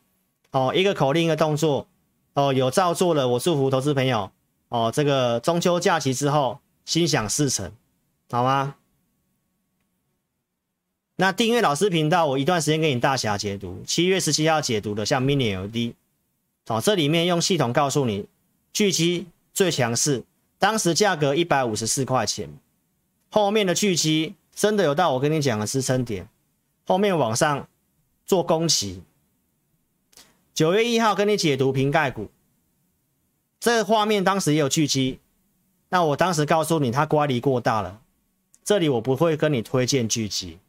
[0.51, 1.87] 哦，一个口令一个动作。
[2.33, 4.29] 哦，有照做了，我祝福投资朋友
[4.69, 7.71] 哦，这个中秋假期之后心想事成，
[8.29, 8.75] 好吗？
[11.19, 13.81] 那订阅老师频道，我一段时间给你大侠解读。
[13.87, 15.95] 七月十七号解读的，像 Mini LED，
[16.67, 18.27] 哦，这里面用系统告诉你，
[18.71, 20.23] 巨积最强势，
[20.59, 22.47] 当时价格一百五十四块钱，
[23.31, 26.29] 后面的巨积真的有到我跟你讲的支撑点，
[26.85, 27.67] 后面往上
[28.23, 29.01] 做攻击。
[30.53, 32.29] 九月一号跟你解读瓶盖股，
[33.59, 35.17] 这个画面当时也有巨积，
[35.89, 38.01] 那我当时告诉你它乖离过大了，
[38.63, 40.59] 这里我不会跟你推荐巨积。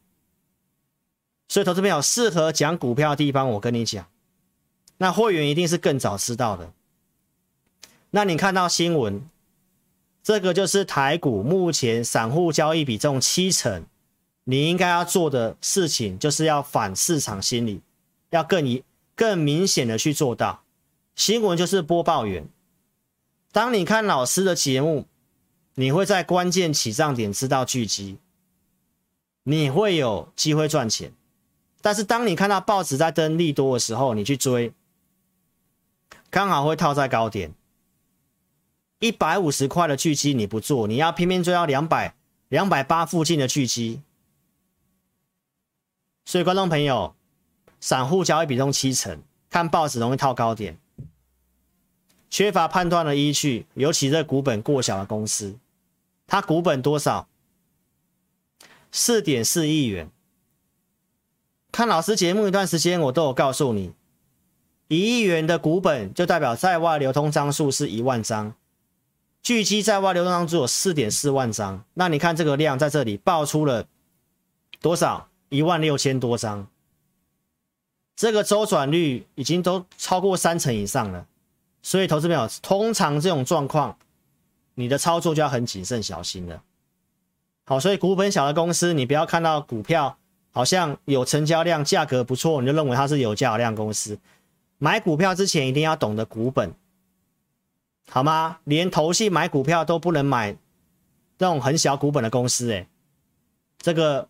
[1.49, 4.07] 所以，投资朋友适合讲股票的地方，我跟你讲，
[4.99, 6.71] 那会员一定是更早知道的。
[8.11, 9.27] 那你看到新闻，
[10.23, 13.87] 这个就是台股目前散户交易比重七成，
[14.45, 17.81] 你应该要做的事情，就是要反市场心理，
[18.31, 18.85] 要更一
[19.15, 20.63] 更明显的去做到。
[21.15, 22.47] 新闻就是播报员，
[23.53, 25.07] 当你看老师的节目，
[25.75, 28.19] 你会在关键起涨点知道聚集，
[29.45, 31.13] 你会有机会赚钱。
[31.81, 34.73] 但是当你看到报纸在登利多的时候，你去追，
[36.29, 37.55] 刚好会套在高点。
[38.99, 42.17] 一百五十块的巨基你不做，你要偏偏追到两百、
[42.49, 44.03] 两百八附近的巨基。
[46.25, 47.14] 所以观众朋友，
[47.81, 50.77] 散户交易比重七成，看报纸容易套高点，
[52.29, 55.57] 缺乏判断的依据，尤其这股本过小的公司。
[56.27, 57.29] 它股本多少？
[58.91, 60.11] 四点四亿元。
[61.70, 63.92] 看老师节目一段时间，我都有告诉你，
[64.88, 68.54] 一亿元的股本就代表在外流通张数是一万张，
[69.42, 71.85] 巨基在外流通张数有四点四万张。
[71.94, 73.87] 那你看这个量在这里爆出了
[74.81, 75.28] 多少？
[75.50, 76.66] 一万六千多张。
[78.14, 81.26] 这个周转率已经都超过三成以上了。
[81.81, 83.96] 所以，投资朋友，通常这种状况。
[84.74, 86.62] 你的操作就要很谨慎小心了。
[87.64, 90.17] 好，所以股本小的公司，你不要看到股票
[90.51, 94.19] 好像有成交量、价格不错，你就认为它是有价有量公司。
[94.79, 96.73] 买股票之前一定要懂得股本，
[98.09, 98.61] 好吗？
[98.65, 100.53] 连投信买股票都不能买
[101.37, 102.87] 这种很小股本的公司，诶，
[103.79, 104.29] 这个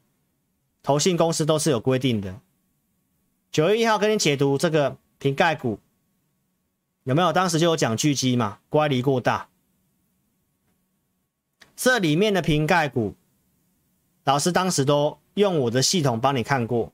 [0.83, 2.41] 投信公司都是有规定的。
[3.51, 5.79] 九月一号跟你解读这个瓶盖股，
[7.05, 7.33] 有没有？
[7.33, 9.49] 当时就有讲巨基嘛，乖离过大。
[11.77, 13.15] 这里面的瓶盖股，
[14.25, 16.93] 老师当时都用我的系统帮你看过，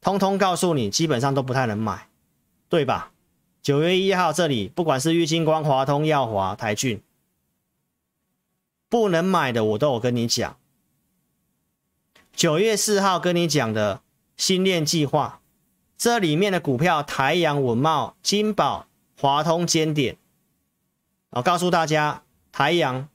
[0.00, 2.08] 通通告诉你，基本上都不太能买，
[2.68, 3.12] 对吧？
[3.62, 7.00] 九月一号这里，不管是玉晶光、华通、耀华、台郡，
[8.88, 10.56] 不能买的，我都有跟你讲。
[12.34, 14.02] 九月四号跟你讲的
[14.36, 15.40] 新链计划，
[15.96, 18.86] 这里面的股票，台阳、文茂、金宝、
[19.18, 20.18] 华通、尖点，
[21.30, 23.08] 我告诉大家，台阳。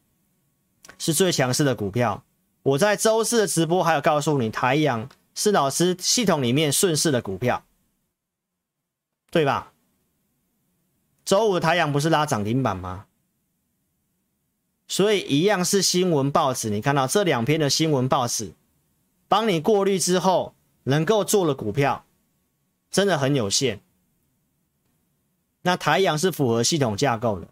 [0.97, 2.25] 是最强势的股票。
[2.69, 7.63] 我在周四的直播还有告诉你，台阳是老师系统里面顺势的股票，
[9.31, 9.73] 对吧？
[11.25, 13.05] 周五的台阳不是拉涨停板吗？
[14.87, 18.53] 所以一样是新闻报纸，你看到这两篇的新闻报纸，
[19.27, 20.53] 帮你过滤之后，
[20.83, 22.05] 能够做的股票
[22.91, 23.81] 真的很有限。
[25.61, 27.47] 那台阳是符合系统架构的，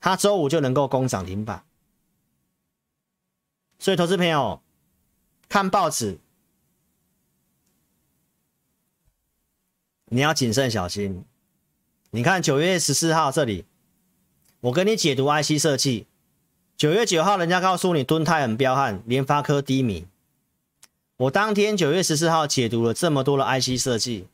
[0.00, 1.63] 它周五就能够攻涨停板。
[3.84, 4.62] 所以，投资朋友
[5.46, 6.18] 看报纸，
[10.06, 11.22] 你要谨慎小心。
[12.10, 13.66] 你看九月十四号这里，
[14.60, 16.06] 我跟你解读 IC 设计。
[16.78, 20.06] 九月九号，人家告诉你敦泰很彪悍，联发科低迷。
[21.18, 24.26] 我当天九月十四号解读了这么多的 IC 设计，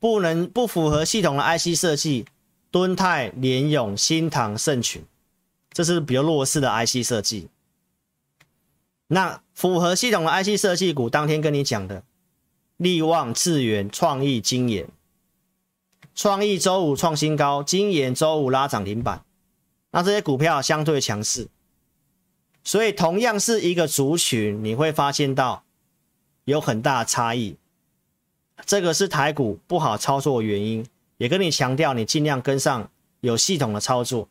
[0.00, 2.24] 不能不符合系统的 IC 设计，
[2.70, 5.04] 敦泰、联咏、新唐、盛群，
[5.74, 7.50] 这是比较弱势的 IC 设计。
[9.12, 12.02] 那符合系统的 IC 设计股，当天跟你讲的，
[12.78, 14.88] 力旺、智原、创意、金研，
[16.14, 19.22] 创意周五创新高，金研周五拉涨停板，
[19.90, 21.48] 那这些股票相对强势，
[22.64, 25.62] 所以同样是一个族群，你会发现到
[26.46, 27.56] 有很大的差异，
[28.64, 30.86] 这个是台股不好操作的原因，
[31.18, 34.26] 也跟你强调，你尽量跟上有系统的操作，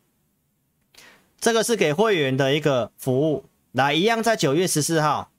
[1.40, 3.44] 这个是给会员的一个服务。
[3.72, 5.30] 来，一样在九月十四号。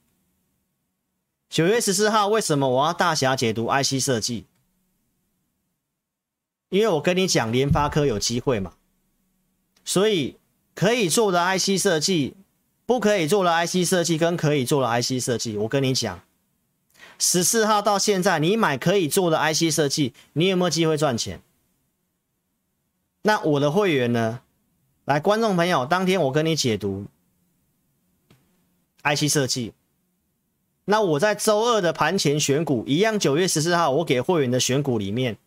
[1.49, 4.47] 九月十四号，为什么我要大侠解读 IC 设计？
[6.69, 8.73] 因为我跟你讲，联发科有机会嘛，
[9.85, 10.37] 所以
[10.73, 12.33] 可以做的 IC 设计，
[12.87, 16.21] 不可以做的 IC 设计，跟可以做的 IC 设计，我跟你讲，
[17.19, 21.39] 十四号到现在，你买可以做的 IC 设计，你有没有机会赚钱？
[23.21, 24.41] 那我的会员呢？
[25.05, 27.05] 来，观众朋友，当天我跟你解读。
[29.03, 29.73] IC 设计，
[30.85, 35.37] 那我在周二的盘前选股一样，九月十四号我给会员的选股里面，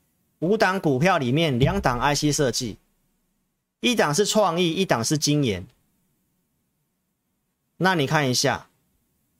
[0.41, 2.77] 五档股票里面两档 IC 设计，
[3.81, 5.67] 一档是创意，一档是晶研。
[7.79, 8.69] 那你看一下，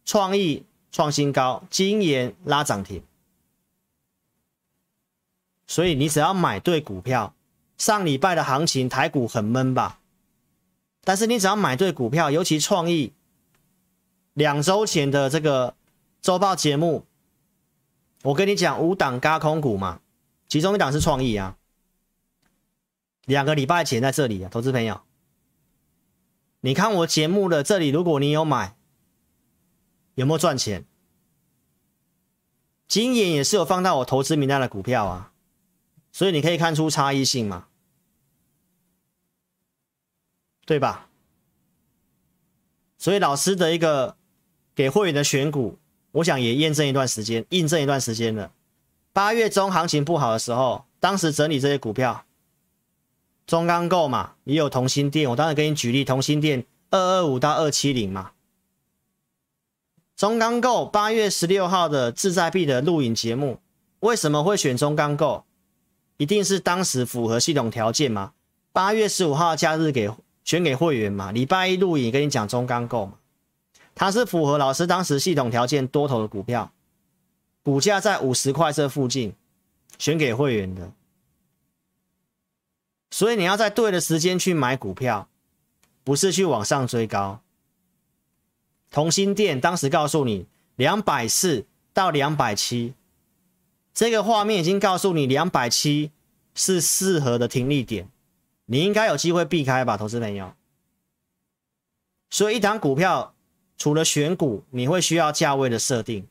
[0.05, 3.03] 创意创新高，晶研拉涨停，
[5.67, 7.35] 所以你只要买对股票，
[7.77, 10.01] 上礼拜的行情台股很闷吧？
[11.05, 13.13] 但是你只要买对股票，尤其创意。
[14.37, 15.75] 两周前的这个
[16.21, 17.07] 周报节目，
[18.23, 20.03] 我跟你讲五档轧空股嘛，
[20.47, 21.57] 其中一档是创意啊。
[23.25, 25.01] 两个礼拜前在这里啊，投资朋友，
[26.61, 28.77] 你看我节目的这里，如果你有买，
[30.17, 30.85] 有没有赚钱？
[32.87, 35.33] 今年也是有放到我投资名单的股票啊，
[36.13, 37.69] 所以你可以看出差异性嘛，
[40.67, 41.09] 对吧？
[42.99, 44.16] 所以老师的一个
[44.77, 45.79] 给会员的选股，
[46.13, 48.53] 我想也验证一段时间，印证一段时间了。
[49.15, 52.27] 八月中行情不好的时候，当时整理这些股票，
[53.47, 58.33] 中钢构嘛，也有同心店，我当时给你举例，同心店二二五到二七零嘛。
[60.15, 63.59] 中钢构八月十六号的志在必得录影节目，
[64.01, 65.45] 为什么会选中钢构？
[66.19, 68.33] 一定是当时符合系统条件嘛？
[68.73, 70.11] 八月十五号假日给
[70.45, 71.33] 选给会员嘛？
[71.33, 73.15] 礼拜一录影跟你讲中钢构嘛？
[73.97, 76.71] 它是符合老师当时系统条件多头的股票，
[77.63, 79.35] 股价在五十块这附近，
[79.99, 80.93] 选给会员的。
[83.11, 85.29] 所以你要在对的时间去买股票，
[86.05, 87.41] 不是去往上追高。
[88.91, 92.93] 同心店当时告诉你两百四到两百七，
[93.95, 96.13] 这个画面已经告诉你两百七
[96.55, 98.11] 是适合的停利点，
[98.67, 100.53] 你应该有机会避开吧，投资朋友。
[102.29, 103.35] 所以一档股票
[103.77, 106.27] 除了选股，你会需要价位的设定。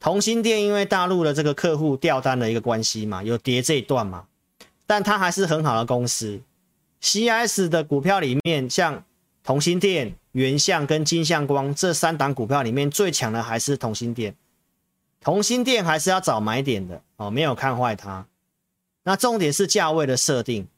[0.00, 4.26] 同心电因为大陆的这个客户掉单的一个关系嘛，有跌这一段嘛，
[4.86, 6.40] 但它还是很好的公司。
[7.00, 9.04] C S 的股票里面，像
[9.42, 10.14] 同心电。
[10.32, 14.36] 原相跟金相光这三档股票里面最强的还是同心电，
[15.20, 18.24] 同心电还是要找买点的哦，没有看坏它。
[19.02, 20.68] 那重点是价位的设定，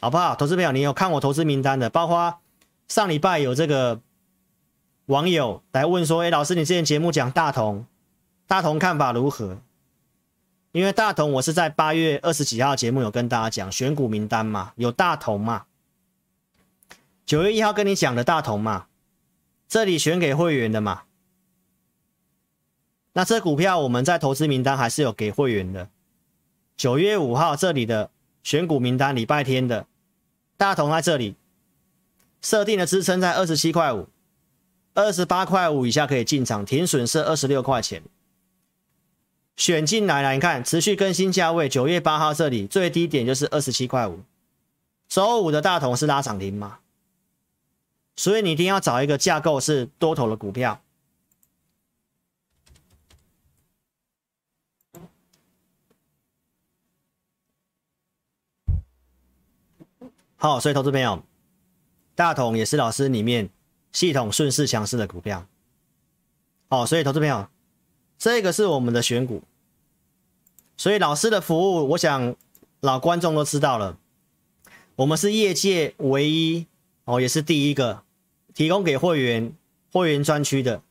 [0.00, 0.34] 好不好？
[0.34, 2.40] 投资朋友，你有看我投资名单的，包括
[2.88, 4.00] 上礼拜有这个
[5.06, 7.86] 网友来问说：“哎，老师，你之前节目讲大同，
[8.46, 9.58] 大同看法如何？”
[10.72, 15.64] 因为大同我是在八月二十几号节目有跟大家讲选股名单嘛，有大同嘛。
[17.24, 18.86] 九月一号跟你讲的大同嘛，
[19.66, 21.02] 这里选给会员的嘛。
[23.14, 25.88] 那这股票我们在投资名单还是有给会员的。
[26.76, 28.10] 九月五号这里的
[28.42, 29.86] 选股名单，礼拜天的
[30.56, 31.34] 大同在这里
[32.40, 34.08] 设定的支撑在二十七块五，
[34.94, 38.02] 二十八块五以下可以进场，停损是二十六块钱。
[39.56, 44.20] 选进来了，你看持续更新价位，九月八号这里最低点就是二十七块五。
[45.08, 46.78] 周五的大同是拉涨停嘛？
[48.14, 50.80] 所以你一定要找一个架构是多头的股票。
[60.36, 61.20] 好，所以投资朋友，
[62.18, 63.48] 大同也是老师里面
[63.92, 65.46] 系统顺势强势的股票。
[66.68, 67.46] 好，所以投资朋友，
[68.18, 69.44] 这个是我们的选股。
[70.76, 72.34] 所以老师的服务，我想
[72.80, 73.96] 老观众都知道了，
[74.96, 76.66] 我们是业界唯一
[77.04, 78.02] 哦，也是第一个。
[78.52, 79.52] 提供给会员
[79.92, 80.82] 会员专区的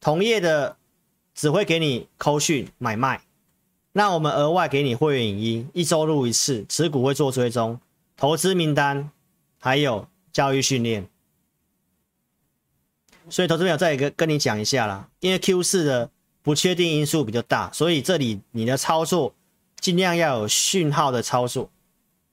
[0.00, 0.76] 同业的
[1.32, 3.22] 只会给你扣讯买卖，
[3.92, 7.78] 那我们额外给你会员影音，一周录一次，持股会做追踪，
[8.16, 9.12] 投资名单
[9.60, 11.08] 还有教育训练。
[13.28, 16.10] 所以投资朋友再一个跟你讲一下啦，因为 Q 四的
[16.42, 19.34] 不确定因素比较大，所以这里你的操作
[19.78, 21.70] 尽量要有讯号的操作。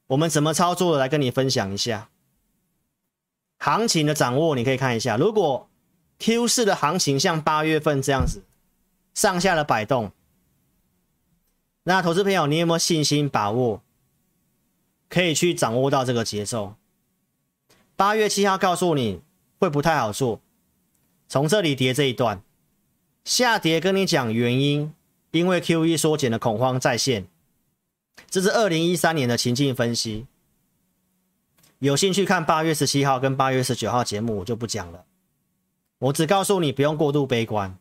[0.07, 2.09] 我们怎么操作的来跟你分享一下。
[3.59, 5.17] 行情的掌握，你可以看一下。
[5.17, 5.69] 如果
[6.19, 8.43] Q 四的行情像八月份这样子
[9.13, 10.11] 上下的摆动，
[11.83, 13.83] 那投资朋友，你有没有信心把握
[15.09, 16.75] 可以去掌握到这个节奏？
[17.97, 19.21] 八月七号告诉你
[19.59, 20.39] 会不太好做，
[21.27, 22.43] 从这里跌这一段。
[23.25, 24.93] 下跌，跟你讲原因，
[25.31, 27.25] 因为 QE 缩减的恐慌再现，
[28.29, 30.27] 这是二零一三年的情境分析。
[31.79, 35.05] 有兴趣看八月十七号跟八月十九号节目，我就不讲了。
[35.97, 37.75] 我只告诉你不用过度悲观，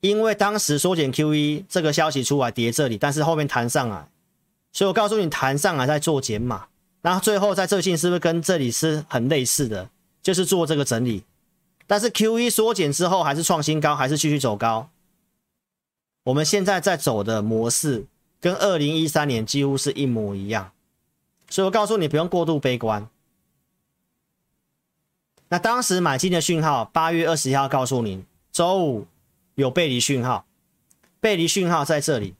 [0.00, 4.08] 因为当时缩减 QE 这个消息出来跌这里，但是后面弹上来，
[4.72, 6.66] 所以我告诉你弹上来再做减码，
[7.02, 9.90] 然后最后在这里是不是跟这里是很类似的，
[10.22, 11.24] 就是做这个整理。
[11.86, 14.88] 但是 QE 缩减之后还是创新高，还是继续走高。
[16.22, 18.06] 我们现在在走的模式
[18.40, 20.72] 跟二零一三年几乎是一模一样，
[21.50, 23.08] 所以我告诉你不用过度悲观。
[25.48, 29.06] 那当时买进的讯号，八月二十一号告诉你，周五
[29.56, 30.46] 有背离讯号，
[31.20, 32.36] 背离讯号在这里，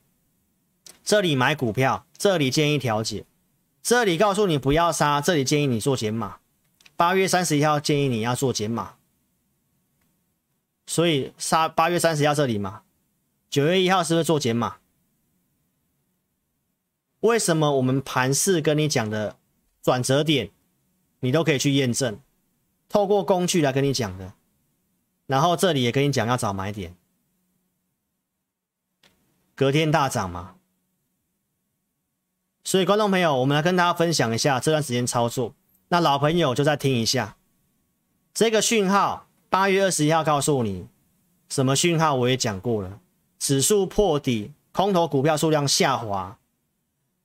[1.04, 3.24] 这里买股票，这里建议调节，
[3.82, 6.38] 这里告诉你不要杀，这里建议你做减码。
[6.94, 8.94] 八月三十一号建议你要做减码，
[10.86, 12.82] 所以杀八月三十一号这里嘛，
[13.50, 14.76] 九月一号是不是做减码？
[17.20, 19.36] 为什么我们盘势跟你讲的
[19.82, 20.50] 转折点？
[21.20, 22.20] 你都可以去验证，
[22.88, 24.34] 透过工具来跟你讲的。
[25.26, 26.94] 然后这里也跟你讲要找买点，
[29.56, 30.56] 隔天大涨嘛。
[32.64, 35.54] 所以观众朋友，我们来跟大家分享一下这段时间操作。
[35.88, 37.36] 那老朋友就再听一下
[38.32, 40.86] 这个讯号，八月二十一号告诉你
[41.48, 43.00] 什么讯号，我也讲过了，
[43.38, 46.38] 指数破底，空头股票数量下滑，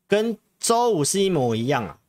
[0.08, 2.00] 跟周五是一模一样啊。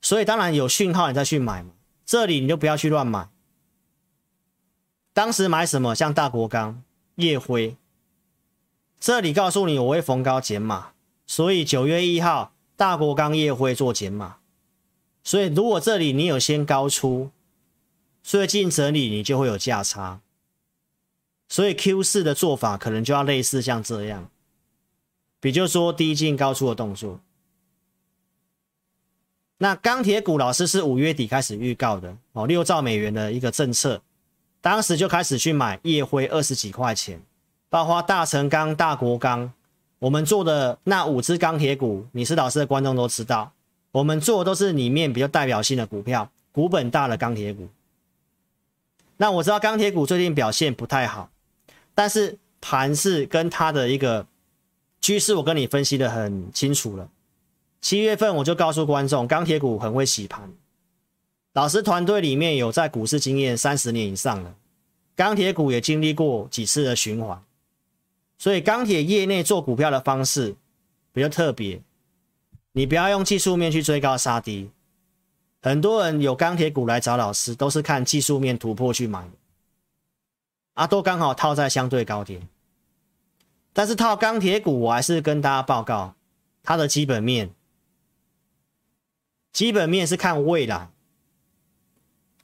[0.00, 1.72] 所以当然有讯号，你再去买嘛。
[2.06, 3.28] 这里你就不要去乱买。
[5.12, 5.94] 当时买什么？
[5.94, 6.82] 像大国钢、
[7.16, 7.76] 夜辉。
[9.00, 10.92] 这里告诉你，我会逢高减码。
[11.26, 14.36] 所以九月一号，大国钢、烨辉做减码。
[15.24, 17.30] 所以如果这里你有先高出，
[18.22, 20.20] 最近整理你就会有价差。
[21.48, 24.30] 所以 Q 四的做法可能就要类似像这样，
[25.40, 27.20] 比如说低进高出的动作。
[29.58, 34.02] 那钢铁股老师是五月底开始预告的哦，六兆美元的一个政策，
[34.60, 37.22] 当时就开始去买夜辉二十几块钱，
[37.68, 39.52] 包括大成钢、大国钢，
[39.98, 43.52] 我们做的那五只钢铁股，你是老师的观众都知道，
[43.92, 47.68] 我们做的都是里面比较代表性的股票，股本大的钢铁股。
[49.16, 51.30] 那我知道钢铁股最近表现不太好，
[51.94, 54.26] 但是盘势跟它的一个
[55.00, 57.08] 趋势，我跟你分析得很清楚了。
[57.80, 60.52] 七月份我就告诉观众，钢铁股很会洗盘。
[61.54, 64.54] 老师团队里面有在股市经验三十年以上的，
[65.14, 67.42] 钢铁股也经历过几次的循环，
[68.38, 70.54] 所以钢铁业内做股票的方式
[71.12, 71.80] 比较特别。
[72.72, 74.70] 你不要用技术面去追高杀低。
[75.62, 79.32] 很多人有钢铁股来找老师，都是看技术面突破去买的，
[80.74, 82.46] 啊，都刚好套在相对高点。
[83.72, 86.14] 但是套钢铁股，我还是跟大家报告
[86.62, 87.50] 它的基本面。
[89.52, 90.90] 基本面是看未来，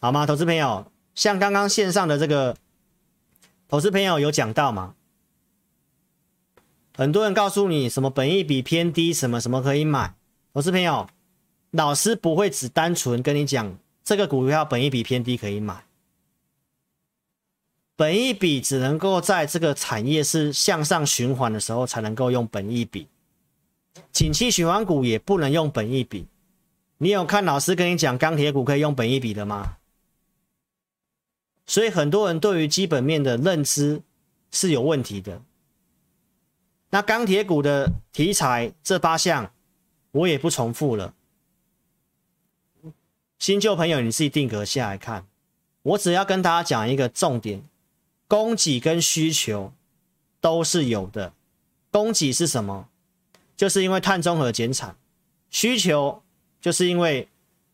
[0.01, 0.25] 好吗？
[0.25, 2.57] 投资朋友，像刚刚线上的这个
[3.69, 4.95] 投资朋友有讲到吗？
[6.95, 10.15] 很多人告诉你什么本益比偏低，什么什么可以买。
[10.53, 11.09] 我是朋友，
[11.71, 15.87] 老师不会只单纯跟你讲这个股票本益比偏低可以买，
[17.97, 23.09] 本益比只能够在这个产业是向上循环的时候才能够用本益比，
[24.13, 26.27] 景气循环股也不能用本益比。
[26.99, 29.79] 你有看老师跟你讲钢铁股可以用本益比的吗？
[31.67, 34.03] 所以很多人对于基本面的认知
[34.51, 35.41] 是有问题的。
[36.95, 39.51] 那钢铁股的题材这八项
[40.11, 41.15] 我也不重复了。
[43.39, 45.27] 新旧朋友你自己定格下来看，
[45.83, 47.63] 我只要跟大家讲一个重点：
[48.29, 49.73] 供给跟需求
[50.39, 51.33] 都是有的。
[51.91, 52.89] 供给是什么？
[53.57, 54.95] 就是因为碳中和减产，
[55.51, 56.23] 需求。
[56.61, 57.27] 就是因为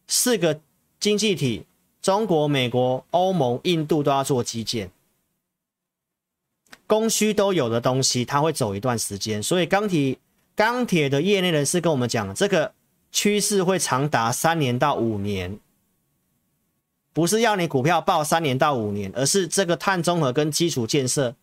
[0.07, 0.61] 四个
[0.99, 1.67] 经济体，
[2.01, 4.91] 中国、美国、欧盟、印度都要做基建，
[6.89, 9.41] 供需都有的东西，它会走一段时间。
[9.41, 10.19] 所以钢铁
[10.57, 12.73] 钢铁的业内人士跟我们讲，这个
[13.13, 15.61] 趋势会长达三年到五年，
[17.13, 21.37] 不是要你股票报三年到五年，而是这个碳中和跟基础建设，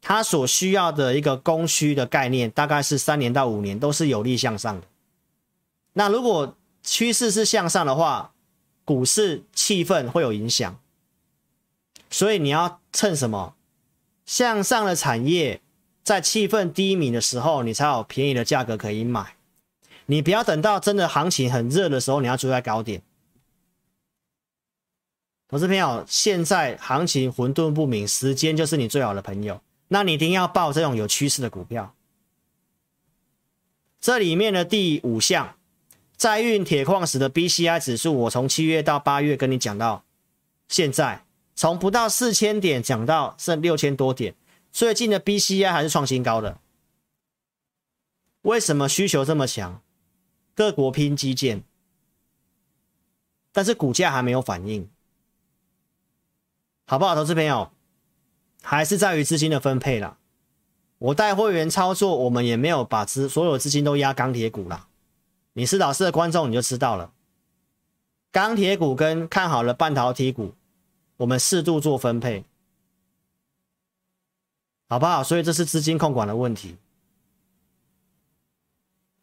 [0.00, 4.86] 它所需要的一个供需的概念，大概是三年到五年都是有利向上的。
[5.92, 8.32] 那如果趋势是向上的话，
[8.86, 10.80] 股市气氛会有影响，
[12.08, 13.54] 所以你要趁什么
[14.28, 15.62] 向上的产业
[16.04, 19.36] 在气氛低迷的时候，你才有便宜的价格可以买。
[20.04, 23.00] 你不要等到真的行情很热的时候，你要追在高点。
[25.48, 31.94] 投资朋友，现在行情混沌不明，时间就是你最好的朋友，那你一定要抱这种有趋势的股票。
[33.98, 35.54] 这里面的第五项。
[36.18, 40.04] 载运铁矿石的 BCI 指数，我从七月到八月跟你讲到
[40.68, 41.24] 现在，
[41.58, 44.36] 从不到四千点讲到剩六千多点，
[44.70, 46.60] 最近的 BCI 还是创新高的。
[48.42, 49.82] 为什么需求这么强？
[50.54, 51.64] 各国拼基建，
[53.50, 54.88] 但是股价还没有反应，
[56.86, 57.16] 好不好？
[57.16, 57.72] 投资朋友，
[58.62, 60.16] 还是在于资金的分配啦。
[60.98, 64.86] 我带会员操作，我们也没有把资所有资金都压钢铁股啦。
[65.54, 67.12] 你是老师的观众，你就知道了。
[68.30, 70.54] 钢铁股跟看好了半导体股，
[71.18, 72.44] 我们适度做分配，
[74.88, 75.22] 好不好？
[75.22, 76.76] 所以这是资金控管的问题。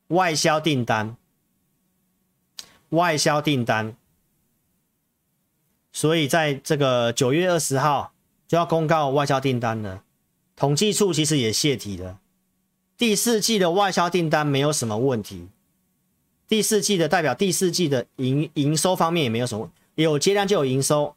[0.10, 1.18] 外销订单，
[2.90, 3.96] 外销订单，
[5.92, 8.14] 所以在这个九月二十号
[8.48, 10.04] 就要公告外销订单了。
[10.56, 12.20] 统计处其实也泄题了，
[12.98, 15.48] 第四季的外销订单没有什么问题。
[16.48, 21.16] 第四季的代表第四季的营营收方面也没有什么，有接单就有营收，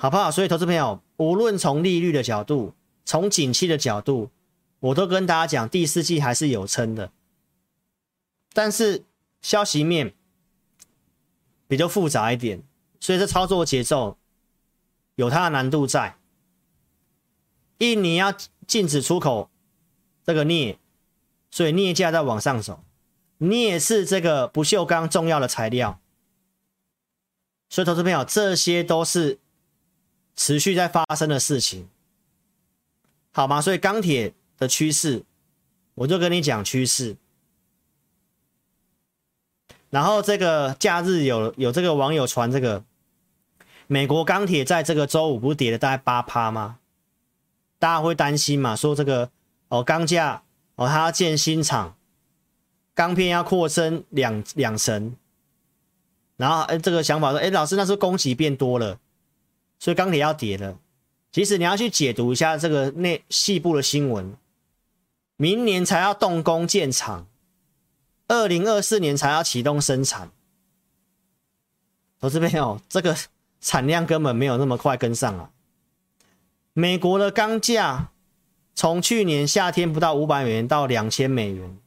[0.00, 0.30] 好不好？
[0.30, 2.72] 所以投资朋友，无论从利率的角度，
[3.04, 4.30] 从景气的角度，
[4.78, 7.10] 我都跟大家讲，第四季还是有撑的。
[8.52, 9.04] 但是
[9.42, 10.14] 消息面
[11.66, 12.62] 比较复杂一点，
[13.00, 14.16] 所以这操作节奏
[15.16, 16.16] 有它的难度在。
[17.78, 18.32] 印尼要
[18.66, 19.50] 禁止出口
[20.24, 20.78] 这个镍，
[21.50, 22.84] 所以镍价在往上走。
[23.38, 26.00] 镍是这个不锈钢重要的材料，
[27.68, 29.40] 所以投资朋友，这些都是
[30.38, 31.88] 持续在发生的事情，
[33.32, 33.60] 好吗？
[33.60, 35.24] 所以钢铁的趋势，
[35.96, 37.16] 我就跟你讲趋势。
[39.90, 42.84] 然后这个假日有有这个网友传这个
[43.88, 46.78] 美国钢铁在这个周五不是跌了大概八趴吗？
[47.80, 48.76] 大家会担心嘛？
[48.76, 49.30] 说这个
[49.66, 50.44] 哦钢价
[50.76, 51.96] 哦它要建新厂。
[52.94, 55.14] 钢片要扩增两两成，
[56.36, 58.98] 然后哎，这个想法说，哎，老师，那是供给变多了，
[59.78, 60.78] 所以钢铁要跌了。
[61.30, 64.34] 其实你要去解读一下这个内细部的新闻，
[65.36, 67.26] 明年才要动工建厂，
[68.28, 70.30] 二零二四年才要启动生产。
[72.20, 73.16] 投资朋友，这个
[73.60, 75.50] 产量根本没有那么快跟上啊。
[76.72, 78.10] 美国的钢价
[78.74, 81.78] 从去年夏天不到五百美元到两千美元。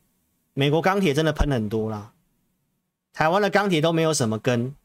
[0.53, 2.13] 美国钢铁真的喷很多啦，
[3.11, 4.75] 台湾的钢铁都没有什么跟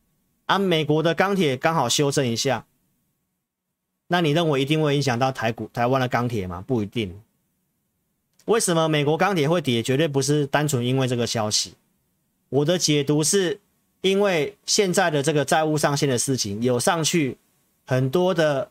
[0.46, 2.66] 啊，美国的钢铁刚好修正一下，
[4.08, 6.62] 那你认为一定会影响到台股、台湾的钢铁吗？
[6.66, 7.20] 不一定。
[8.44, 9.82] 为什么美国钢铁会跌？
[9.82, 11.74] 绝对不是单纯因为这个消息。
[12.48, 13.60] 我的解读是
[14.02, 17.36] 因为现在的这个债务上限的事情有上去，
[17.84, 18.70] 很多的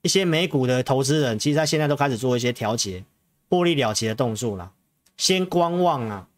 [0.00, 3.04] 一些美股的投资人，其实他现在都开始做一些调节、
[3.50, 4.72] 获利了结的动作了。
[5.18, 6.28] 先观望啊，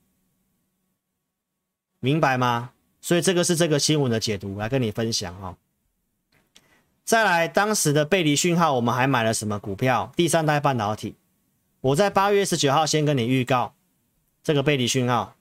[2.00, 2.72] 明白吗？
[3.00, 5.56] 所以这个是这个新闻的解读，来跟你分享哈、哦。
[7.08, 10.12] 再来，当时的背离讯号，我们还买了什么股票？
[10.14, 11.16] 第三代半导体。
[11.80, 13.72] 我在八月十九号先跟你预告
[14.42, 15.34] 这个背离讯号，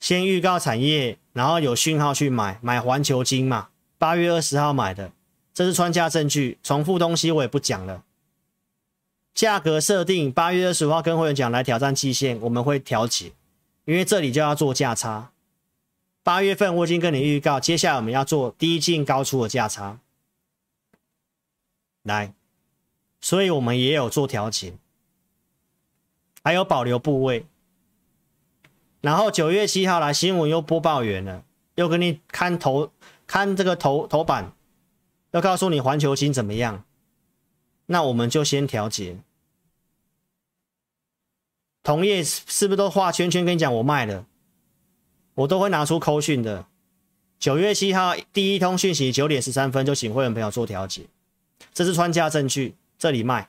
[0.00, 3.68] 先预告产业，然后有讯号去买，买环球晶嘛。
[3.98, 5.12] 八月二十号买的，
[5.54, 8.02] 这是穿价证据，重复东西我也不讲了。
[9.32, 13.30] 价格设定八月二十五号跟会员讲来挑战期限，我们会调节，
[13.84, 15.30] 因为这里就要做价差。
[16.28, 19.98] 八月份我已经跟你预告，接下来我们要做低进高出的价差，
[22.02, 22.34] 来，
[23.18, 24.74] 所以我们也有做调节，
[26.44, 27.46] 还有保留部位。
[29.00, 31.44] 然后九月七号来新闻又播报员了，
[31.76, 32.92] 又跟你看头
[33.26, 34.52] 看这个头头版，
[35.30, 36.84] 要告诉你环球金怎么样，
[37.86, 39.16] 那我们就先调节。
[41.82, 43.46] 同业是不是都画圈圈？
[43.46, 44.26] 跟你讲，我卖了，
[45.38, 46.66] 我都会拿出扣讯的。
[47.38, 51.02] 九月七号第一通讯息，九点十三分就请会员朋友做调节，
[51.72, 53.48] 这是穿价证据，这里卖。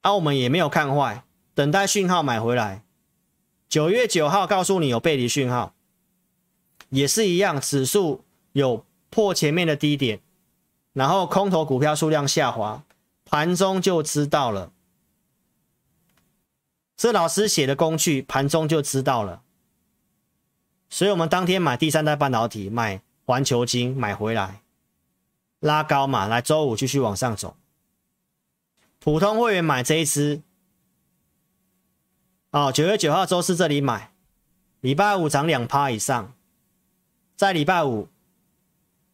[0.00, 1.24] 啊，我们也没有看坏，
[1.54, 2.82] 等待讯号买回来。
[3.68, 5.72] 九月九号告诉你有背离讯号，
[6.90, 10.20] 也是一样，指数有破前面的低点，
[10.92, 12.82] 然后空头股票数量下滑，
[13.24, 14.72] 盘中就知道了。
[16.96, 19.42] 这老师写的工具，盘中就知道了，
[20.94, 24.62] 所以我们当天买第三代半导体，买环球晶，买回来
[25.58, 27.56] 拉高嘛，来周五继续往上走。
[29.00, 30.40] 普通会员买这一支，
[32.52, 34.12] 哦，九月九号周四这里买，
[34.82, 36.32] 礼拜五涨两趴以上，
[37.34, 38.08] 在礼拜五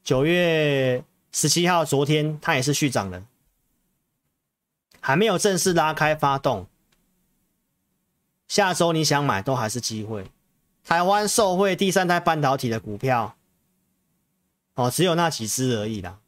[0.05, 1.03] 九月
[1.33, 3.25] 十七号昨天它也是续涨的，
[5.01, 6.67] 还没有正式拉开发动。
[8.49, 10.27] 下周你想买都还是机会。
[10.91, 13.37] 台湾受惠第三代半导体的股票，
[14.75, 16.19] 哦，只有那几只而已啦，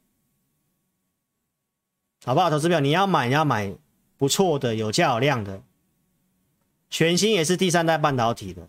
[2.24, 2.48] 好不好？
[2.48, 3.74] 投资票你要买，你要买
[4.16, 5.64] 不错的，有价有量的，
[6.88, 8.68] 全新也是第三代半导体的。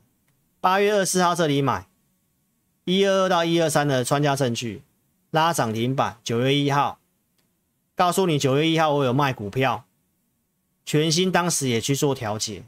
[0.59, 1.87] 八月二十四号这里买，
[2.85, 4.81] 一二二到一二三的穿价证据
[5.29, 6.17] 拉涨停板。
[6.23, 6.97] 九月一号
[7.93, 9.85] 告诉你，九月一号我有卖股票，
[10.83, 12.63] 全新当时也去做调节。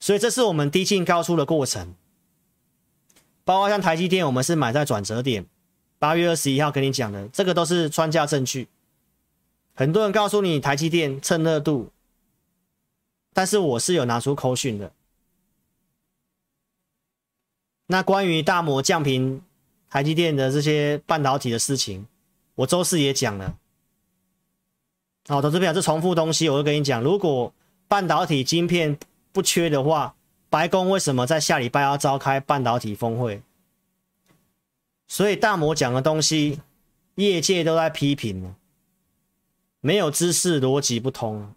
[0.00, 1.94] 所以这是我们低进高出的过程，
[3.44, 5.44] 包括像台积电，我们是买在转折点，
[5.98, 8.68] 八月二十一号跟你讲的，这个都是穿价证据。
[9.74, 11.90] 很多人告诉你台积电趁热度，
[13.32, 14.92] 但是我是有拿出扣讯的。
[17.86, 19.42] 那关于大摩降评
[19.88, 22.06] 台积电的这些半导体的事情，
[22.54, 23.56] 我周四也讲了。
[25.28, 27.52] 好，投资朋友，这重复东西，我就跟你讲，如果
[27.88, 28.98] 半导体晶片。
[29.32, 30.16] 不缺的话，
[30.50, 33.42] 白宫为什么在下礼拜要召开半导体峰会？
[35.06, 36.60] 所以大摩讲的东西，
[37.14, 38.54] 业界都在批评，
[39.80, 41.54] 没有知识，逻辑不通。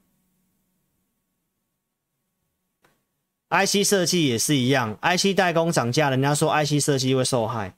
[3.49, 7.75] IC 设计也是一样，IC 代工涨价，人家说 IC 设计会受害。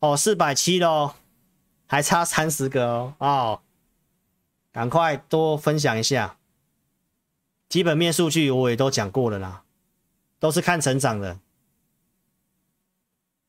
[0.00, 1.14] 哦，四百七喽，
[1.86, 3.14] 还差三十个哦。
[3.18, 3.60] 哦，
[4.72, 6.38] 赶快多分享一下。
[7.68, 9.64] 基本面数据我也都讲过了啦，
[10.42, 11.38] 都是看成长的，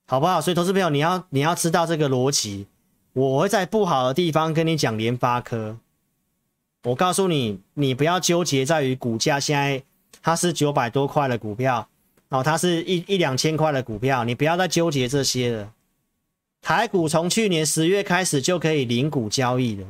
[0.05, 0.39] 好不好？
[0.39, 2.67] 所以投资朋友，你要你要知道这个逻辑。
[3.13, 5.79] 我会在不好的地方跟你讲联发科。
[6.83, 9.83] 我告诉你，你不要纠结在于股价现在。
[10.21, 11.89] 它是九百多块的股票，
[12.29, 15.73] 哦，它是一一两千块的股票，你不要再纠结这些了。
[16.61, 19.87] 台股从去年十月开始就可以零股交易了。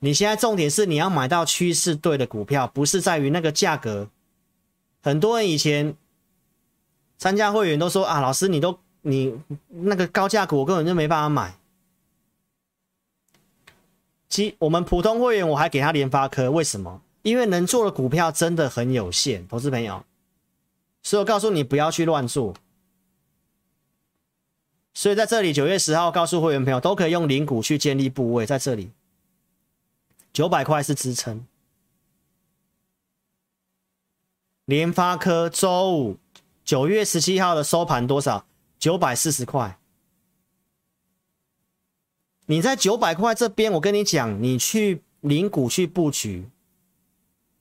[0.00, 4.10] 你现在重点是你要买到趋势对的股票，不是在于那个价格。
[5.04, 5.94] 很多人以前
[7.18, 9.38] 参加会员都说啊，老师你都你
[9.68, 11.58] 那个高价股我根本就没办法买。
[14.30, 17.02] 其我们普通会员我还给他联发科，为什么？
[17.20, 20.02] 因为能做的股票真的很有限，投资朋友，
[21.02, 22.54] 所以我告诉你不要去乱做。
[24.94, 28.90] 所以在这里九月十号告诉会员朋友，都可以用零股去建立部位，在这里
[30.32, 31.46] 九百块是支撑。
[34.64, 36.18] 联发科周五
[36.64, 38.46] 九月十七号的收盘多少？
[38.78, 39.78] 九百四十块。
[42.46, 46.48] 你在九百块这边，我跟你讲，你去零股去布局。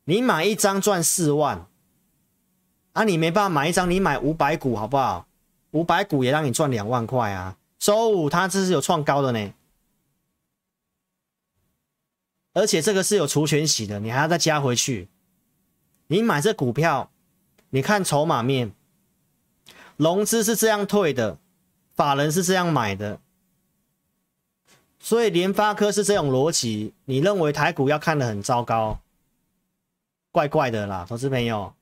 [0.05, 1.67] 你买一张赚四万，
[2.93, 5.27] 啊，你没办法买一张，你买五百股好不好？
[5.71, 7.57] 五百股也让你赚两万块啊！
[7.79, 9.53] 周五它这是有创高的呢，
[12.53, 15.09] 而且这个是有除权息的，你还要再加回去。
[16.13, 17.09] 你买这股票，
[17.71, 18.71] 你看筹码面，
[19.97, 21.39] 融资是这样退的，
[21.95, 23.19] 法人是这样买的，
[24.99, 26.93] 所以联发科是这种逻辑。
[27.05, 28.99] 你认为台股要看得很糟糕？
[30.31, 31.73] 怪怪的啦，投资朋友，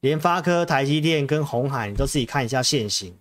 [0.00, 3.16] 联发科、台积电跟鸿海，你都自己看一下线型。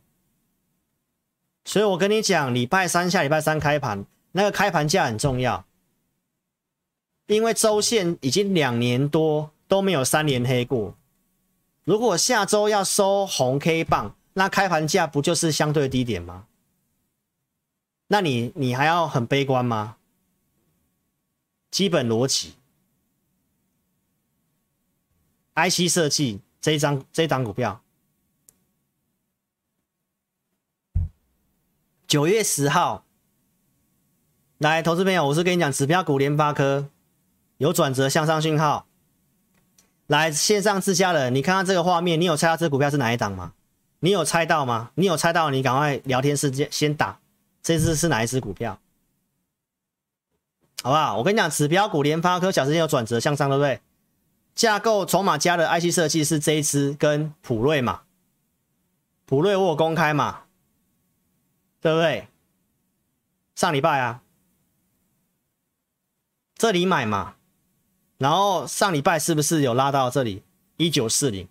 [1.64, 5.66] 所以我跟你讲，礼拜三下礼拜三开盘，那个开盘价很重要，
[7.28, 10.96] 因为周线已经两年多都没有三连黑过。
[11.84, 16.48] 如果下周要收红 K 棒，那开盘价不就是相对低点吗？
[18.08, 19.98] 那你你还要很悲观吗？
[21.72, 22.54] 基本逻辑。
[25.56, 27.82] IC 设计这一张这一档股票，
[32.06, 33.06] 九月十号，
[34.58, 36.90] 来，投资朋友，我是跟你讲，指标股联发科
[37.58, 38.86] 有转折向上讯号。
[40.08, 43.54] 来，线上自家人，你看看这个画面，你有猜到这股票是哪一档吗？
[44.00, 44.92] 你有猜到吗？
[44.96, 47.20] 你有猜到，你赶快聊天室先打，
[47.64, 48.80] 这支是哪一支股票？
[50.84, 51.18] 好不好？
[51.18, 53.82] 我跟你讲，指标股联发科小时间有转折向上，对不对？
[54.54, 58.02] 架构筹码加的 IC 设计是这一支跟普瑞嘛？
[59.26, 60.44] 普瑞我有公开嘛？
[61.82, 62.28] 对不对？
[63.56, 64.22] 上礼拜啊，
[66.56, 67.36] 这里买嘛，
[68.18, 70.44] 然后上礼拜是不是有拉到这里
[70.78, 71.48] 一九四零？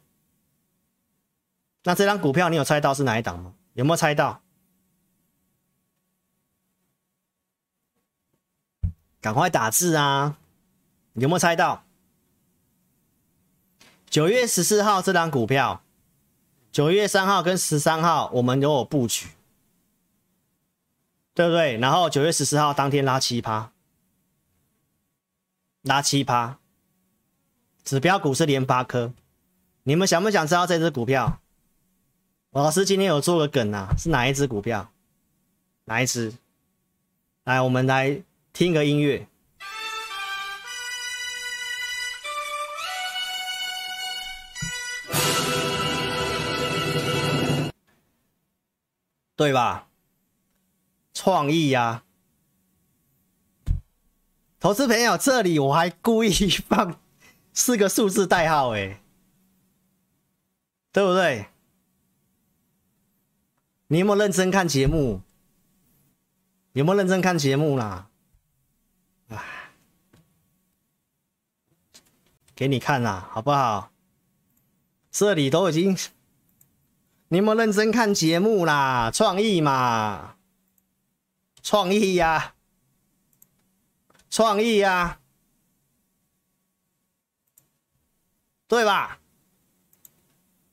[1.85, 3.53] 那这张股票你有猜到是哪一档吗？
[3.75, 4.41] 有没有猜到？
[9.21, 10.37] 赶快打字啊！
[11.15, 11.85] 有没有猜到？
[14.09, 15.83] 九月十四号这张股票，
[16.73, 19.29] 九月三号跟十三号我们都有布局，
[21.35, 21.77] 对不对？
[21.79, 23.73] 然后九月十四号当天拉七趴，
[25.85, 26.59] 拉七趴，
[27.85, 29.13] 指标股是联发科，
[29.83, 31.43] 你们想不想知道这只股票？
[32.53, 34.91] 我老师今天有做个梗啊，是哪一只股票？
[35.85, 36.33] 哪一只？
[37.43, 38.23] 来，我们来
[38.55, 39.29] 听个音乐。
[49.37, 49.89] 对吧？
[51.13, 52.04] 创意呀、啊，
[54.65, 56.99] 投资朋友，这里我还故意放
[57.53, 58.99] 四个数字代号，哎，
[60.91, 61.49] 对不对？
[63.89, 65.21] 你有没有认真看节目？
[66.73, 68.09] 有没有认真看节目啦？
[69.29, 69.39] 哎，
[72.55, 73.91] 给你看啦，好不好？
[75.11, 75.95] 这里都已经。
[77.29, 79.11] 你有没有认真看节目啦？
[79.11, 80.37] 创意嘛，
[81.63, 82.54] 创意呀、
[84.35, 85.21] 创意呀、啊，
[88.67, 89.21] 对吧？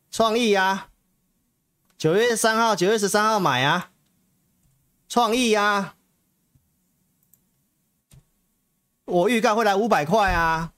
[0.09, 0.89] 创意啊，
[1.95, 3.91] 九月三号、九月十三号买啊，
[5.07, 5.95] 创意啊，
[9.05, 10.73] 我预告会来五百块啊。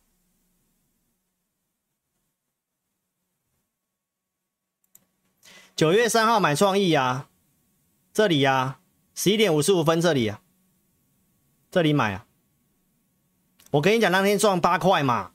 [5.73, 7.29] 九月三号买创意啊，
[8.13, 8.81] 这里呀、啊，
[9.15, 10.41] 十一点五十五分这里啊，
[11.71, 12.27] 这里买啊。
[13.73, 15.31] 我跟你讲，那天赚八块嘛，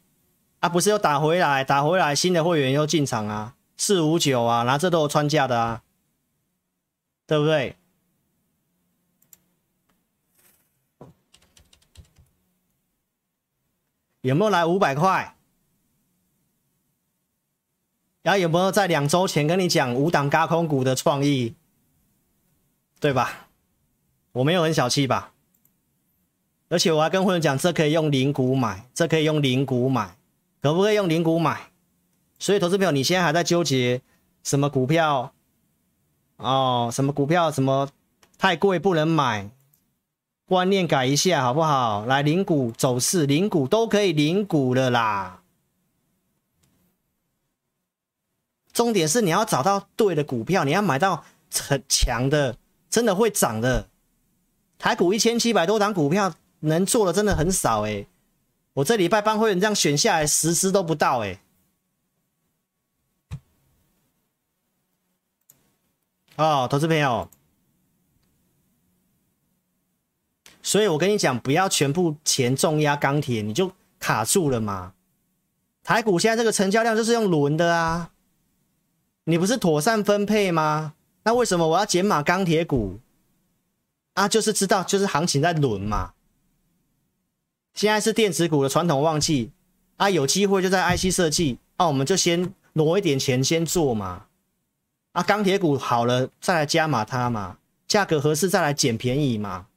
[0.61, 5.82] 啊，不是又打回来，打回来新的会员又进场啊，四五九啊，拿这都有穿价的啊，
[7.26, 7.76] 对不对？
[14.20, 15.34] 有没有来五百块？
[18.22, 21.57] 然后有没有在两周前跟你讲五档轧空股的创意，
[23.01, 23.49] 对吧？
[24.30, 25.32] 我没有很小气吧？
[26.71, 30.16] 而且我还跟会员讲，这可以用零股买，这可以用零股买，
[30.61, 31.71] 可不可以用零股买？
[32.39, 34.03] 所以，投资朋友，你现在还在纠结
[34.45, 35.33] 什么股票？
[36.37, 37.51] 哦，什么股票？
[37.51, 37.89] 什么
[38.37, 39.51] 太贵不能买？
[40.47, 42.05] 观念改一下好不好？
[42.05, 45.43] 来，零股走势，零股都可以零股的啦。
[48.75, 52.57] 重点是你要找到对的股票，你要买到很强的，
[52.91, 53.89] 真的会涨的。
[54.79, 56.35] 台股一千七百多档股票。
[56.61, 58.07] 能做的真的很少哎，
[58.75, 61.41] 我这礼拜帮会员这样选下来十支都不到哎。
[66.37, 67.29] 哦，投资朋友，
[70.63, 74.95] 所以我跟你讲，不要全部钱重压钢铁，你就卡住了嘛。
[75.83, 78.13] 台股现在这个成交量就是用轮的啊，
[79.25, 80.95] 你不是妥善分配吗？
[81.25, 83.01] 那为什么我要减码钢铁股？
[84.15, 86.15] 啊，就是知道就是行情在轮嘛。
[87.79, 89.53] 现在是电子股的传统旺季
[89.99, 94.26] 啊，有机会就在 IC 设计，那、啊、我们就先挪一点钱先做嘛。
[95.12, 99.68] 啊，钢铁股好了再来加码它嘛，价格合适再来捡便宜嘛，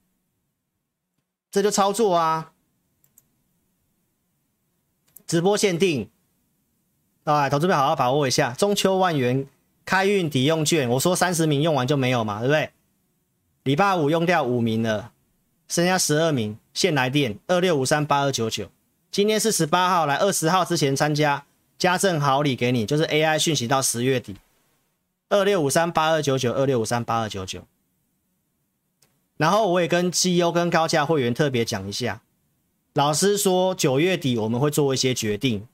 [1.52, 2.54] 这就操作啊。
[5.28, 6.10] 直播限定，
[7.26, 9.48] 来，投资者好好把握一下，中秋万元
[9.86, 12.72] 开运抵用券，我说三十名用完就没有嘛，对不对？
[13.62, 15.12] 礼拜五用掉五名了。
[15.68, 18.70] 剩下十二名，现来电二六五三八二九九。
[19.12, 21.46] 今天是十八号，来二十号之前参加，
[21.78, 24.38] 加赠好礼给你，就是 AI 讯息到十月底。
[25.30, 27.64] 二六五三八二九九，二六五三八二九九。
[29.38, 32.22] 然后我也跟绩优跟高价会员特别讲一下，
[32.94, 35.68] 老师说九月底我们会做一些决定，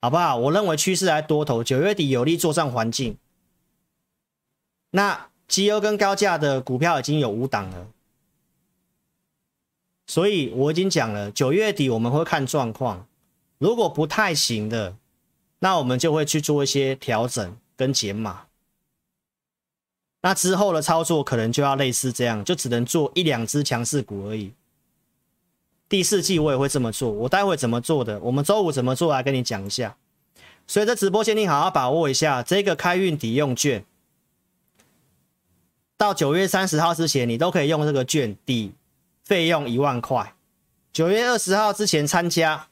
[0.00, 0.36] 好不好？
[0.36, 3.18] 我认为趋势还多头，九月底有利作战环境。
[4.92, 7.88] 那绩优跟高价的股票已经有五档了。
[10.06, 13.06] 所以我已经讲了，九月底我们会看状况，
[13.58, 14.96] 如果不太行的，
[15.60, 18.42] 那我们就会去做一些调整跟减码。
[20.20, 24.52] 那之后的操作可能就要类似这样，就只能做一两只强势股而已。
[25.88, 29.96] 第四季我也会这么做，我待会怎么做的，我们周五怎么做来跟你讲一下。
[30.66, 33.84] 所以在直播间你好好把握一下这个开运抵用券，
[35.96, 38.72] 到九月三十号之前，你都可以用这个券抵。
[39.24, 40.34] 费用一万块，
[40.92, 42.68] 九月二十号之前参加，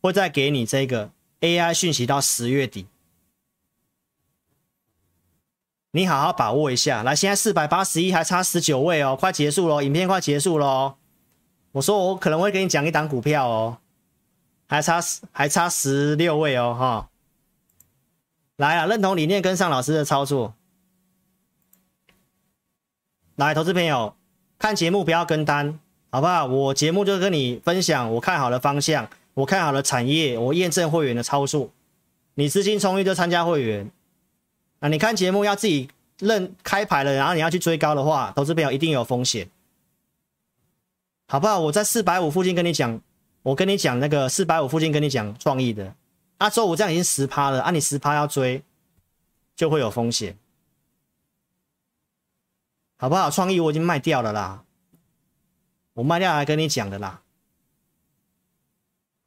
[0.00, 1.10] 会再给你这个
[1.40, 2.86] AI 讯息到十月底，
[5.90, 7.02] 你好好把握一下。
[7.02, 10.96] 来，现在四百八十一还差十九位哦，快结束了，影片快结束了。
[11.72, 13.78] 我说我可能会给你讲一档股票哦，
[14.68, 15.00] 还差
[15.32, 17.10] 还差十六位哦，哈。
[18.56, 20.54] 来啊，认同理念跟上老师的操作，
[23.34, 24.14] 来，投资朋友。
[24.60, 25.80] 看节目不要跟单，
[26.10, 26.44] 好不好？
[26.44, 31.70] 我节目就跟你分享我看好的方向，我看好的产业，我验证会员的操作。
[32.34, 33.90] 你资金充裕就参加会员。
[34.80, 35.88] 那你看节目要自己
[36.18, 39.48] 认开牌了，然后你要去追高的话，投资朋友一定有风险，
[41.26, 41.58] 好不好？
[41.58, 43.00] 我在四百五附近跟你讲，
[43.42, 45.94] 我跟你讲那个四百五附近跟你讲创意的，
[46.36, 48.62] 啊，周五这样已经十趴了，啊，你十趴要追
[49.56, 50.36] 就会有风险。
[53.00, 53.30] 好不好？
[53.30, 54.62] 创意我已经卖掉了啦，
[55.94, 57.22] 我卖掉还跟你讲的啦，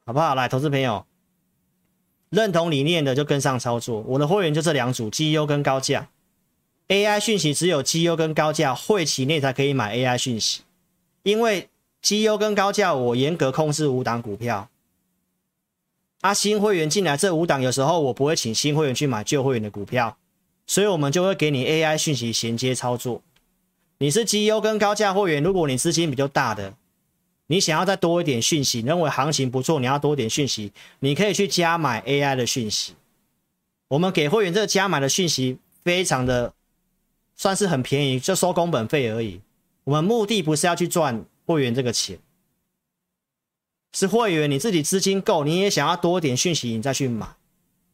[0.06, 0.36] 好不好？
[0.36, 1.04] 来，投资朋友，
[2.30, 4.00] 认同理念的就跟上操作。
[4.02, 6.08] 我的会员就这两组，绩优跟高价。
[6.86, 10.62] AI 讯息只有绩优跟高价会期内才可以买 AI 讯息，
[11.24, 11.68] 因为
[12.00, 14.68] 绩优跟高价我严格控制五档股票。
[16.20, 20.16] 啊，新会员进来这五档，有时候我不会请新会员去买旧会员的股票，
[20.64, 23.20] 所以我们就会给你 AI 讯息衔接操作。
[24.04, 26.74] 你是绩优跟高价会员，如果你资金比较大的，
[27.46, 32.92] 你想要再多一点讯息，认为行情不错，你要多点讯息，你可以去加买 AI 的讯息。
[33.88, 36.52] 我们给会员这个加买的讯息非常的
[37.34, 39.40] 算是很便宜，就收工本费而已。
[39.84, 42.18] 我们目的不是要去赚会员这个钱，
[43.94, 47.26] 是会员你自己资金够，你也想要多一点讯息，你再去买。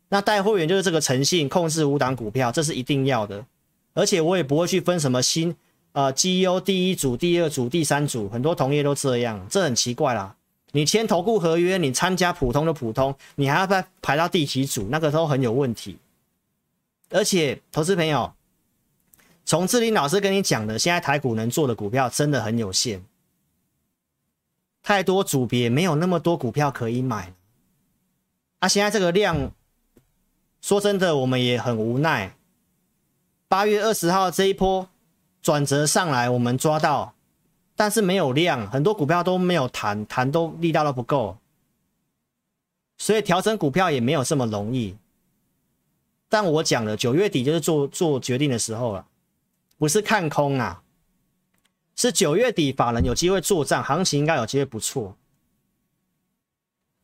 [0.09, 3.47] 那带会员就是这个诚信，控制五档股票，这是一定要的。
[3.95, 5.55] 而且我也不会去分什么新
[5.93, 10.37] 呃绩优第一组、第二组、第三组，很多同业都这样，这很奇怪啦。
[10.73, 15.99] 你签投顾合约，你参加普通的普通，你还要再排到第几组，那个都很有问题。
[17.11, 18.33] 而且投资朋友，
[19.45, 23.05] 从志霖老师跟你讲的，现在台股能做的股票真的很有限，
[24.83, 27.35] 太多组别没有那么多股票可以买。
[28.61, 29.53] 啊，现在这个量。
[30.63, 32.37] 说真的，我们也很无奈。
[33.49, 34.91] 八月二十号这一波
[35.43, 37.15] 转折上来，我们抓到，
[37.75, 41.39] 但是没有量，很多股票都没有弹，弹都力道都不够，
[42.99, 44.97] 所以调整股票也没有这么容易。
[46.29, 49.07] 但我讲了，九月底就是做做决定的时候了，
[49.79, 50.83] 不是看空啊，
[51.97, 55.17] 是九月底法人有机会做账，行情应该有机会不错。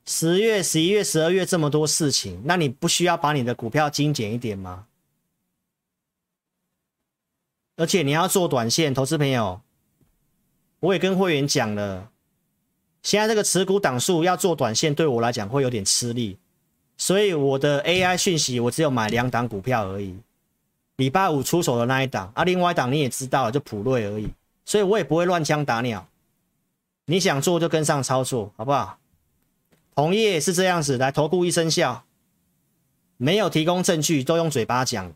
[0.04, 4.86] 十月、十一月、十二月这么多事情，那你不需要把你的股票精简一点吗？
[7.76, 9.60] 而且你要做短线，投资朋友，
[10.80, 12.10] 我也跟会员讲了，
[13.02, 16.38] 现在这个持股档数要做短线，对我来讲会有点吃力，
[16.96, 20.18] 所以我的 AI 讯息我只有买两档股票而已，
[20.96, 24.28] 礼拜五出手的那一档，啊，另外一档你也知道了，就普瑞而已，
[24.64, 26.08] 所以我也不会乱枪打鸟，
[27.04, 28.98] 你想做就跟上操作，好不好？
[29.94, 32.04] 同业是这样子，来投顾一生效，
[33.18, 35.12] 没有提供证据，都用嘴巴讲。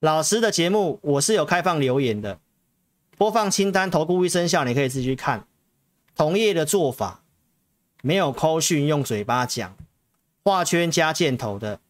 [0.00, 2.38] 老师的节目我是有开放留言的，
[3.16, 5.44] 播放清单投顾一生效，你可以自己去看。
[6.14, 7.24] 同业的做法
[8.00, 9.76] 没有扣讯，用嘴巴讲，
[10.44, 11.80] 画圈加箭头的，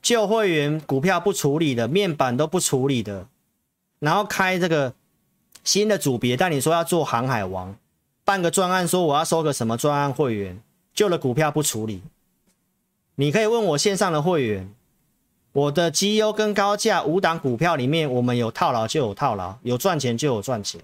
[0.00, 3.26] 旧会员股票不处理的，面板都不处理的，
[3.98, 4.94] 然后开这个
[5.64, 7.76] 新的组别，但你说要做航海王。
[8.24, 10.62] 办个专案，说我要收个什么专案会员，
[10.94, 12.02] 旧的股票不处理。
[13.16, 14.72] 你可以问我线上的会员，
[15.54, 20.80] 我的绩优跟高价五档股票里面，我们有套牢就有套牢，有赚钱就有赚钱。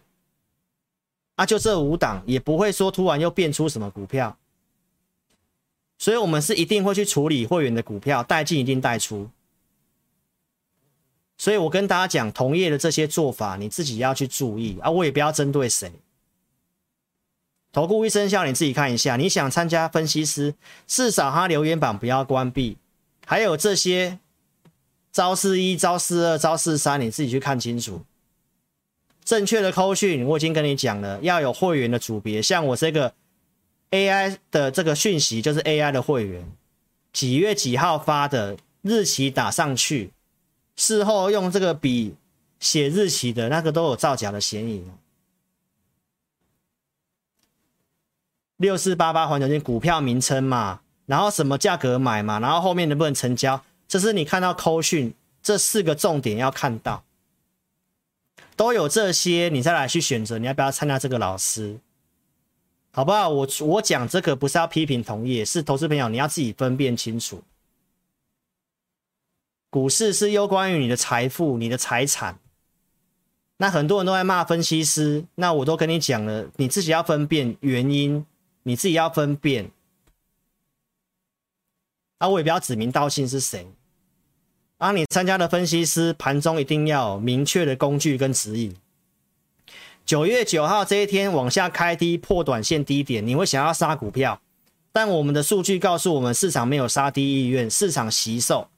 [1.35, 4.37] 啊，就这五档，也不会说突然又变出什么股票，
[5.99, 9.29] 所以我们是一定会去处理会员的股票，带进一定带出。
[11.37, 15.91] 所以我跟大家讲，同业的这些做法，你自己要去注意啊，我也不要针对谁。
[17.73, 19.17] 投顾一生效，你自己看一下。
[19.17, 20.55] 你想参加分析师，
[20.87, 22.77] 至少他留言板不要关闭。
[23.27, 24.19] 还有这些
[25.13, 28.03] 招四一、招四二、招四三，你自己去看清楚。
[29.25, 32.41] 正确的扣讯我已经跟你讲了，要有会员的组别。
[32.41, 33.13] 像我这个
[33.91, 36.51] AI 的这个讯息，就是 AI 的会员，
[37.13, 40.11] 几月几号发的，日期打上去，
[40.77, 42.15] 事后用这个笔
[42.59, 44.85] 写日期的那个都有造假的嫌疑。
[48.57, 55.13] 六四八八环球金股票名称嘛，然后什么价格买嘛，然后后面能不能成交，这是你看到扣讯
[55.43, 57.03] 这四个重点要看到，
[58.55, 61.81] 都有这些，你再来去选择你要不要参加这个老师，
[62.93, 63.29] 好不好？
[63.29, 67.43] 我我讲这个不是要批评同业，是投资朋友你要自己分辨清楚，
[69.71, 72.39] 股市是攸关于你的财富、你的财产，
[73.57, 78.25] 那很多人都在骂分析师，那我都跟你讲了，你自己要分辨原因。
[78.63, 79.71] 你自己要分辨，
[82.19, 83.67] 啊，我也不要指名道姓是谁，
[84.81, 88.75] 啊，你参加的分析师盘中一定要有明确的工具跟指引。
[90.07, 94.41] 九月九号这一天往下开低破短线低点，你会想要杀股票，
[94.91, 98.69] 但我们的数据告诉我们市场没有杀低意愿，市场惜售，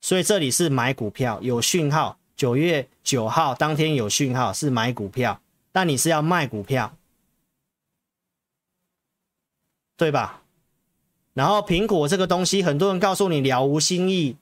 [0.00, 2.18] 所以这里是买股票有讯号。
[2.36, 5.40] 九月九号当天有讯号是买股票，
[5.72, 6.96] 但你是要卖股票。
[9.96, 10.42] 对吧？
[11.34, 14.36] 然后苹果这个东西，很多人告诉你了无新意，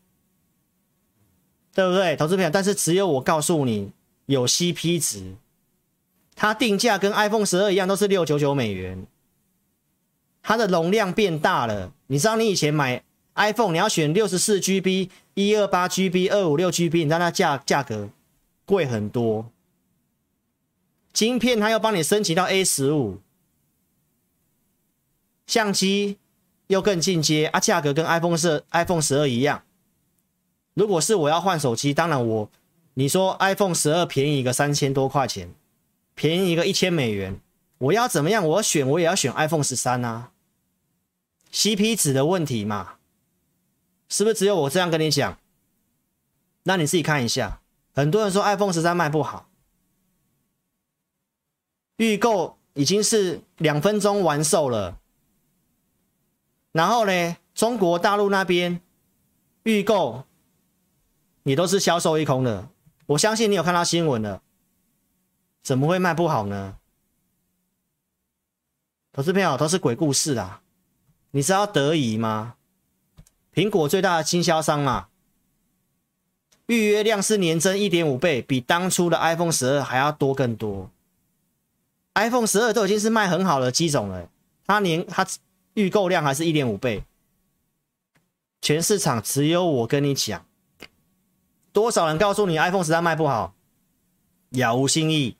[1.75, 2.17] 对不对？
[2.17, 3.93] 投资朋友，但是只有我告诉你
[4.27, 5.35] 有 CP 值，
[6.35, 9.07] 它定价跟 iPhone 十二一样，都是六九九美元。
[10.43, 13.05] 它的容量变大了，你知道你以前买
[13.35, 18.09] iPhone 你要选六十四 GB、一二八 GB、二五六 GB，你知道它价价格
[18.65, 19.51] 贵很多。
[21.13, 23.19] 晶片它要帮你升级到 A 十五。
[25.47, 26.17] 相机
[26.69, 29.63] 又更进阶啊，价格跟 iPhone 是 iPhone 十二一样。
[30.75, 32.51] 如果是我要换手机，当然我
[32.95, 35.53] 你说 iPhone 十二便宜一个三千多块钱，
[36.15, 37.41] 便宜一个一千美元，
[37.79, 38.47] 我要怎么样？
[38.47, 40.33] 我要选，我也要选 iPhone 十三啊。
[41.53, 42.95] CP 值的问题嘛，
[44.09, 45.39] 是不是只有我这样跟你讲？
[46.63, 47.61] 那你自己看一下，
[47.93, 49.49] 很多人说 iPhone 十三卖不好，
[51.97, 54.99] 预购已经是两分钟完售了。
[56.73, 58.81] 然后呢，中国大陆那边
[59.65, 60.25] 预购，
[61.43, 62.69] 你都是销售一空的。
[63.07, 64.43] 我相信你有看到新闻了，
[65.63, 66.77] 怎么会卖不好呢？
[69.13, 70.63] 投资朋友都是鬼故事啦！
[71.33, 72.55] 你知道德仪吗？
[73.53, 75.09] 苹果最大的经销商嘛，
[76.67, 80.91] 预约量是年增一点五倍，比当初的 iPhone 十二还要多更多。
[82.15, 84.29] iPhone 十二都已经是卖很好的机种了，
[84.67, 85.27] 它年它
[85.75, 87.05] 预购量还是一点五倍，
[88.61, 90.47] 全市场只有我跟你讲，
[91.73, 93.55] 多少人告诉你 iPhone 十三卖不好，
[94.51, 95.37] 杳无新意。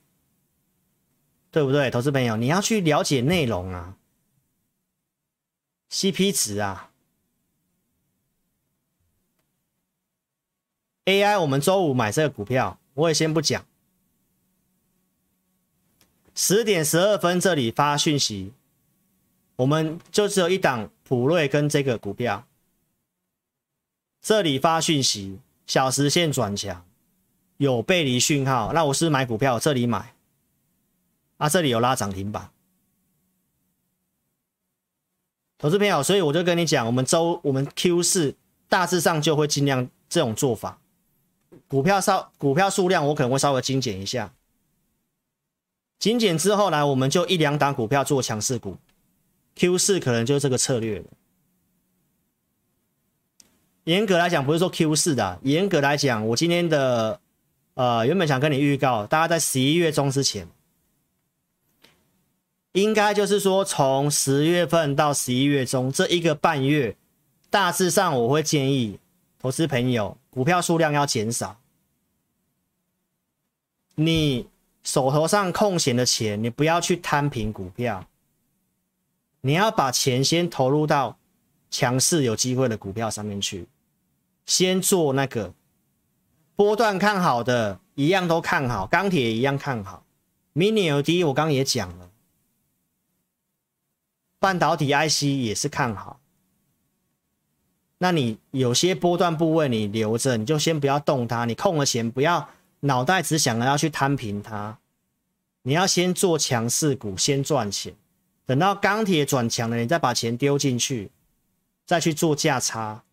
[1.51, 3.97] 对不对，投资朋友，你要去了解内容啊
[5.89, 6.89] ，CP 值啊
[11.03, 13.65] ，AI，我们周五买这个股票，我也先不讲。
[16.33, 18.53] 十点十二分这里发讯息，
[19.57, 22.47] 我们就只有一档普瑞跟这个股票，
[24.21, 25.41] 这里发讯息，
[25.71, 26.85] 小时线转强，
[27.55, 30.13] 有背离讯号，那我是买股票，这里买。
[31.37, 32.51] 啊，这里有拉涨停板，
[35.57, 38.35] 投资朋友，所以我就跟你讲，我们周我们 Q 四
[38.67, 40.81] 大致上就会尽量这种做法，
[41.69, 44.33] 股票稍股票数量我可能会稍微精简一下，
[45.99, 48.75] 精简之后呢我们就一两档股票做强势股
[49.55, 51.05] ，Q 四可能就是这个策略了。
[53.85, 57.19] 严格来讲，不是说 Q 四的，严格来讲，我今天的
[57.73, 60.47] 呃原本想跟你预告，大家在十一月中之前。
[62.73, 66.95] 应该就是说，从十月份到十一月中这一个半月，
[67.49, 68.97] 大致上我会建议
[69.39, 71.57] 投资朋友股票数量要减少。
[73.95, 74.47] 你
[74.83, 78.07] 手头上空闲的钱，你不要去摊平股票，
[79.41, 81.17] 你要把钱先投入到
[81.71, 83.65] 强势有机会的股票上面去，
[84.45, 85.53] 先做那个
[86.55, 90.05] 波段看好的，一样都看好，钢铁一样看好
[90.53, 92.09] ，Mini LED 我刚刚也讲了。
[94.37, 96.19] 半导体 IC 也是看好，
[97.99, 101.45] 那你有些波段部位你留着，你就先不要动它。
[101.45, 102.49] 你空了钱，不要
[102.79, 104.79] 脑袋只想着要去摊平它，
[105.61, 107.93] 你要先做强势股，先赚钱。
[108.47, 111.11] 等到钢铁转强了，你再把钱丢进去，
[111.91, 113.03] 再去做价差。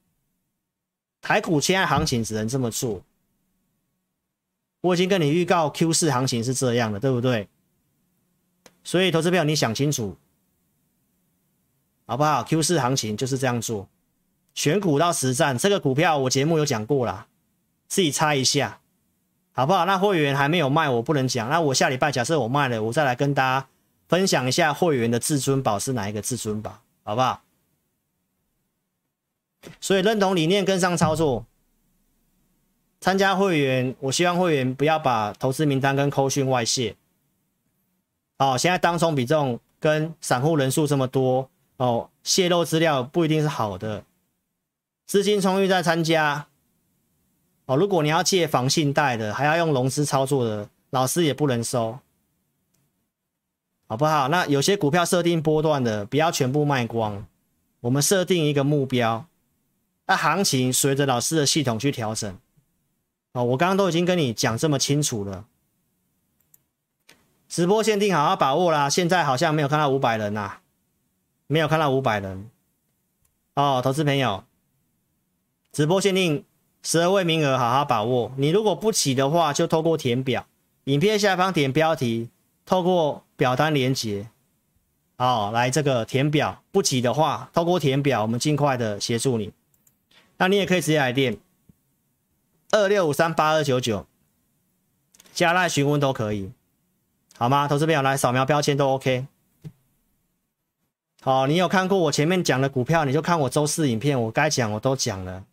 [1.20, 3.02] 台股现在行情只能这么做。
[4.82, 7.48] 我已经跟你预告 Q 四行情是这样的，对不对？
[8.84, 10.16] 所以投资朋友，你想清楚。
[12.06, 13.88] 好不好？Q 四行情就是这样做，
[14.54, 15.58] 选股到实战。
[15.58, 17.26] 这个股票我节目有讲过啦，
[17.88, 18.78] 自己猜一下，
[19.50, 19.84] 好不好？
[19.86, 21.50] 那会员还没有卖，我不能讲。
[21.50, 23.66] 那我下礼拜假设我卖了，我再来跟大家
[24.06, 27.42] 分享一下会员的至尊宝是哪一个至尊宝，好不好？
[29.80, 31.44] 所以认同理念跟上操作，
[33.00, 36.96] 参加会员，我希望会员不要把投资名单跟扣讯外泄。
[38.38, 41.48] 哦，现在当中比重跟散户人数这么多。
[41.76, 44.02] 哦，泄露资料不一定是好的，
[45.06, 46.48] 资金充裕再参加。
[47.66, 52.00] 哦，如果你要借房信贷的，还要用融资操作的，老师也不能收，
[53.86, 54.26] 好不好？
[54.26, 57.24] 那有些股票设定波段的，不要全部卖光，
[57.80, 59.24] 我们设定一个目标，
[60.08, 62.36] 那行情随着老师的系统去调整。
[63.32, 65.44] 哦，我刚刚都已经跟你讲这么清楚了，
[67.46, 70.60] 直播限定好好把握啦，现在好像没有看到五百人呐、
[71.46, 72.50] 没有看到五百人
[73.54, 74.44] 哦，投资朋友，
[75.70, 76.42] 直播限定
[76.82, 78.32] 十二位名额，好好把握。
[78.38, 80.46] 你如果不起的话，就透过填表，
[80.84, 82.30] 影片下方点标题，
[82.64, 84.30] 透过表单连接，
[85.18, 86.62] 哦，来这个填表。
[86.72, 89.52] 不起的话，透过填表，我们尽快的协助你。
[90.38, 91.36] 那你也可以直接来电
[92.70, 94.06] 二六五三八二九九，
[95.32, 96.50] 加赖询问都可以，
[97.36, 97.68] 好吗？
[97.68, 99.26] 投资朋友来扫描标签都 OK。
[101.20, 105.44] 好，你有看过我前面讲的股票，你就看我周四影片，我该讲我都讲了，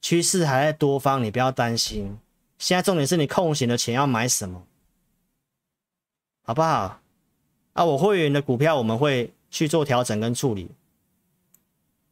[0.00, 2.18] 趋势还在多方，你不要担心。
[2.58, 4.62] 现在重点是你空闲的钱要买什么，
[6.44, 7.00] 好不好？
[7.72, 10.70] 啊，我会员的股票我们会去做调整跟处理，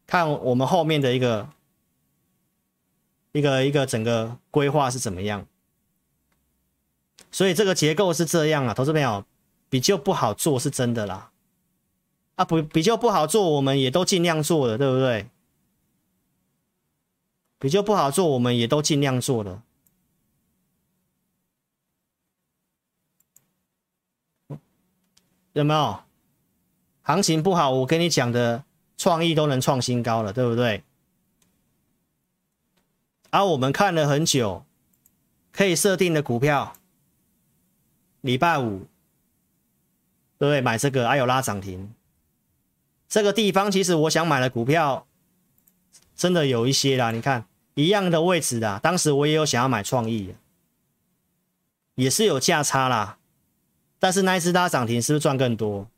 [0.05, 1.49] 看我们后面的一个
[3.35, 5.45] 一个一个整个规划是怎么样。
[7.29, 9.25] 所以这个结构是这样啊，投资朋友。
[9.67, 11.31] 比较不好做是真的啦。
[12.35, 15.27] 啊不，比较不好做，我们也都尽量做了，对不对？
[17.59, 19.63] 比较不好做，我们也都尽量做了。
[25.51, 25.99] 有没有？
[27.01, 28.63] 行情不好，我跟你讲的
[28.95, 30.83] 创意都能创新高了，对不对？
[33.35, 34.63] 而、啊、我们看了很久，
[35.51, 36.77] 可以设定的股票，
[38.21, 38.87] 礼拜五，
[40.37, 40.61] 对不对？
[40.61, 41.93] 买这个，还、有拉涨停。
[43.09, 45.05] 这个地方其实我想买的股票，
[46.15, 47.11] 真的有一些啦。
[47.11, 50.33] 你看一样的位置的，当时我也有想要买创意，
[51.95, 53.17] 也是有价差啦。
[53.99, 55.89] 但是那一只拉涨停是不是赚更多？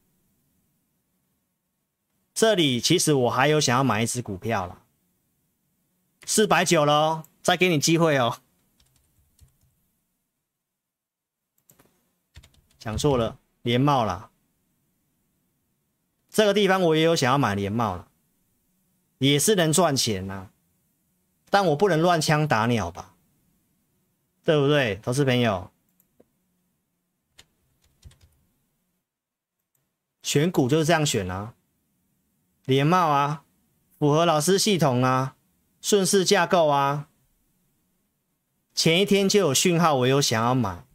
[2.34, 4.82] 这里其实我还有想要买一只股票了，
[6.30, 8.42] 四百九了，再给你机会哦。
[12.78, 14.30] 讲错了，连帽了。
[16.30, 18.10] 这个地方我也有想要买连帽了，
[19.20, 20.50] 也是能赚钱呐、
[21.50, 23.16] 但我不能乱枪打鸟吧，
[24.44, 25.72] 对不对，投资朋友？
[30.22, 31.54] 选股就是这样选啊，
[32.66, 33.46] 连帽啊，
[33.98, 35.37] 符合老师系统啊，
[35.82, 37.08] 顺势架构啊，
[38.74, 40.86] 前一天就有讯号，我有想要买，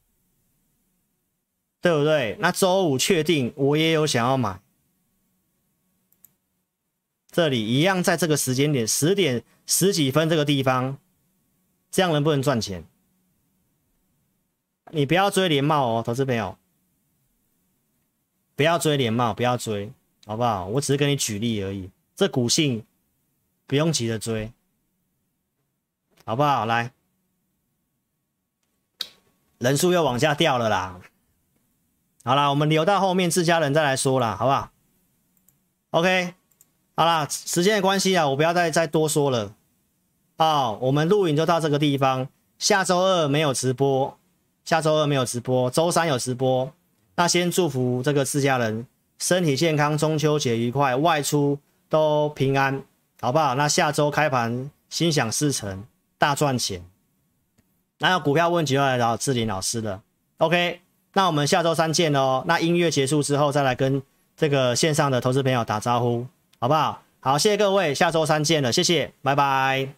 [1.81, 2.37] 对不对？
[2.41, 4.61] 那周五确定，我也有想要买。
[7.31, 10.99] 这里一样，在这个时间点，十点十几分这个地方，
[11.91, 12.85] 这样能不能赚钱？
[14.91, 16.59] 你不要追连帽哦，投资朋友，
[18.55, 19.91] 不要追连帽，不要追，
[20.27, 20.67] 好不好？
[20.67, 22.85] 我只是跟你举例而已，这股性
[23.67, 24.53] 不用急着追，
[26.25, 26.65] 好不好？
[26.67, 26.93] 来，
[29.59, 31.01] 人数又往下掉了啦。
[32.25, 34.71] 好啦，我们留到后面自家人再来说啦，好不好
[35.91, 36.35] ？OK。
[36.95, 39.55] 好啦，时间的关系啊，我不要再再多说了。
[40.37, 42.29] 好，我们录影就到这个地方。
[42.59, 44.19] 下周二没有直播，
[44.65, 46.71] 下周二没有直播，周三有直播。
[47.17, 48.87] 那先祝福这个自家人
[49.19, 51.59] 身体健康，中秋节愉快，外出
[51.89, 52.85] 都平安，
[53.21, 53.55] 好不好？
[53.55, 55.85] 那下周开盘心想事成，
[56.23, 56.81] 大赚钱。
[57.99, 60.01] 那有股票问题要来找志林老师的。
[60.39, 60.81] OK，
[61.15, 62.45] 那我们下周三见哦。
[62.47, 64.01] 那音乐结束之后，再来跟
[64.37, 66.25] 这个线上的投资朋友打招呼。
[66.61, 67.03] 好不好？
[67.19, 69.89] 好，谢谢各位，下周三见了，谢谢，拜拜。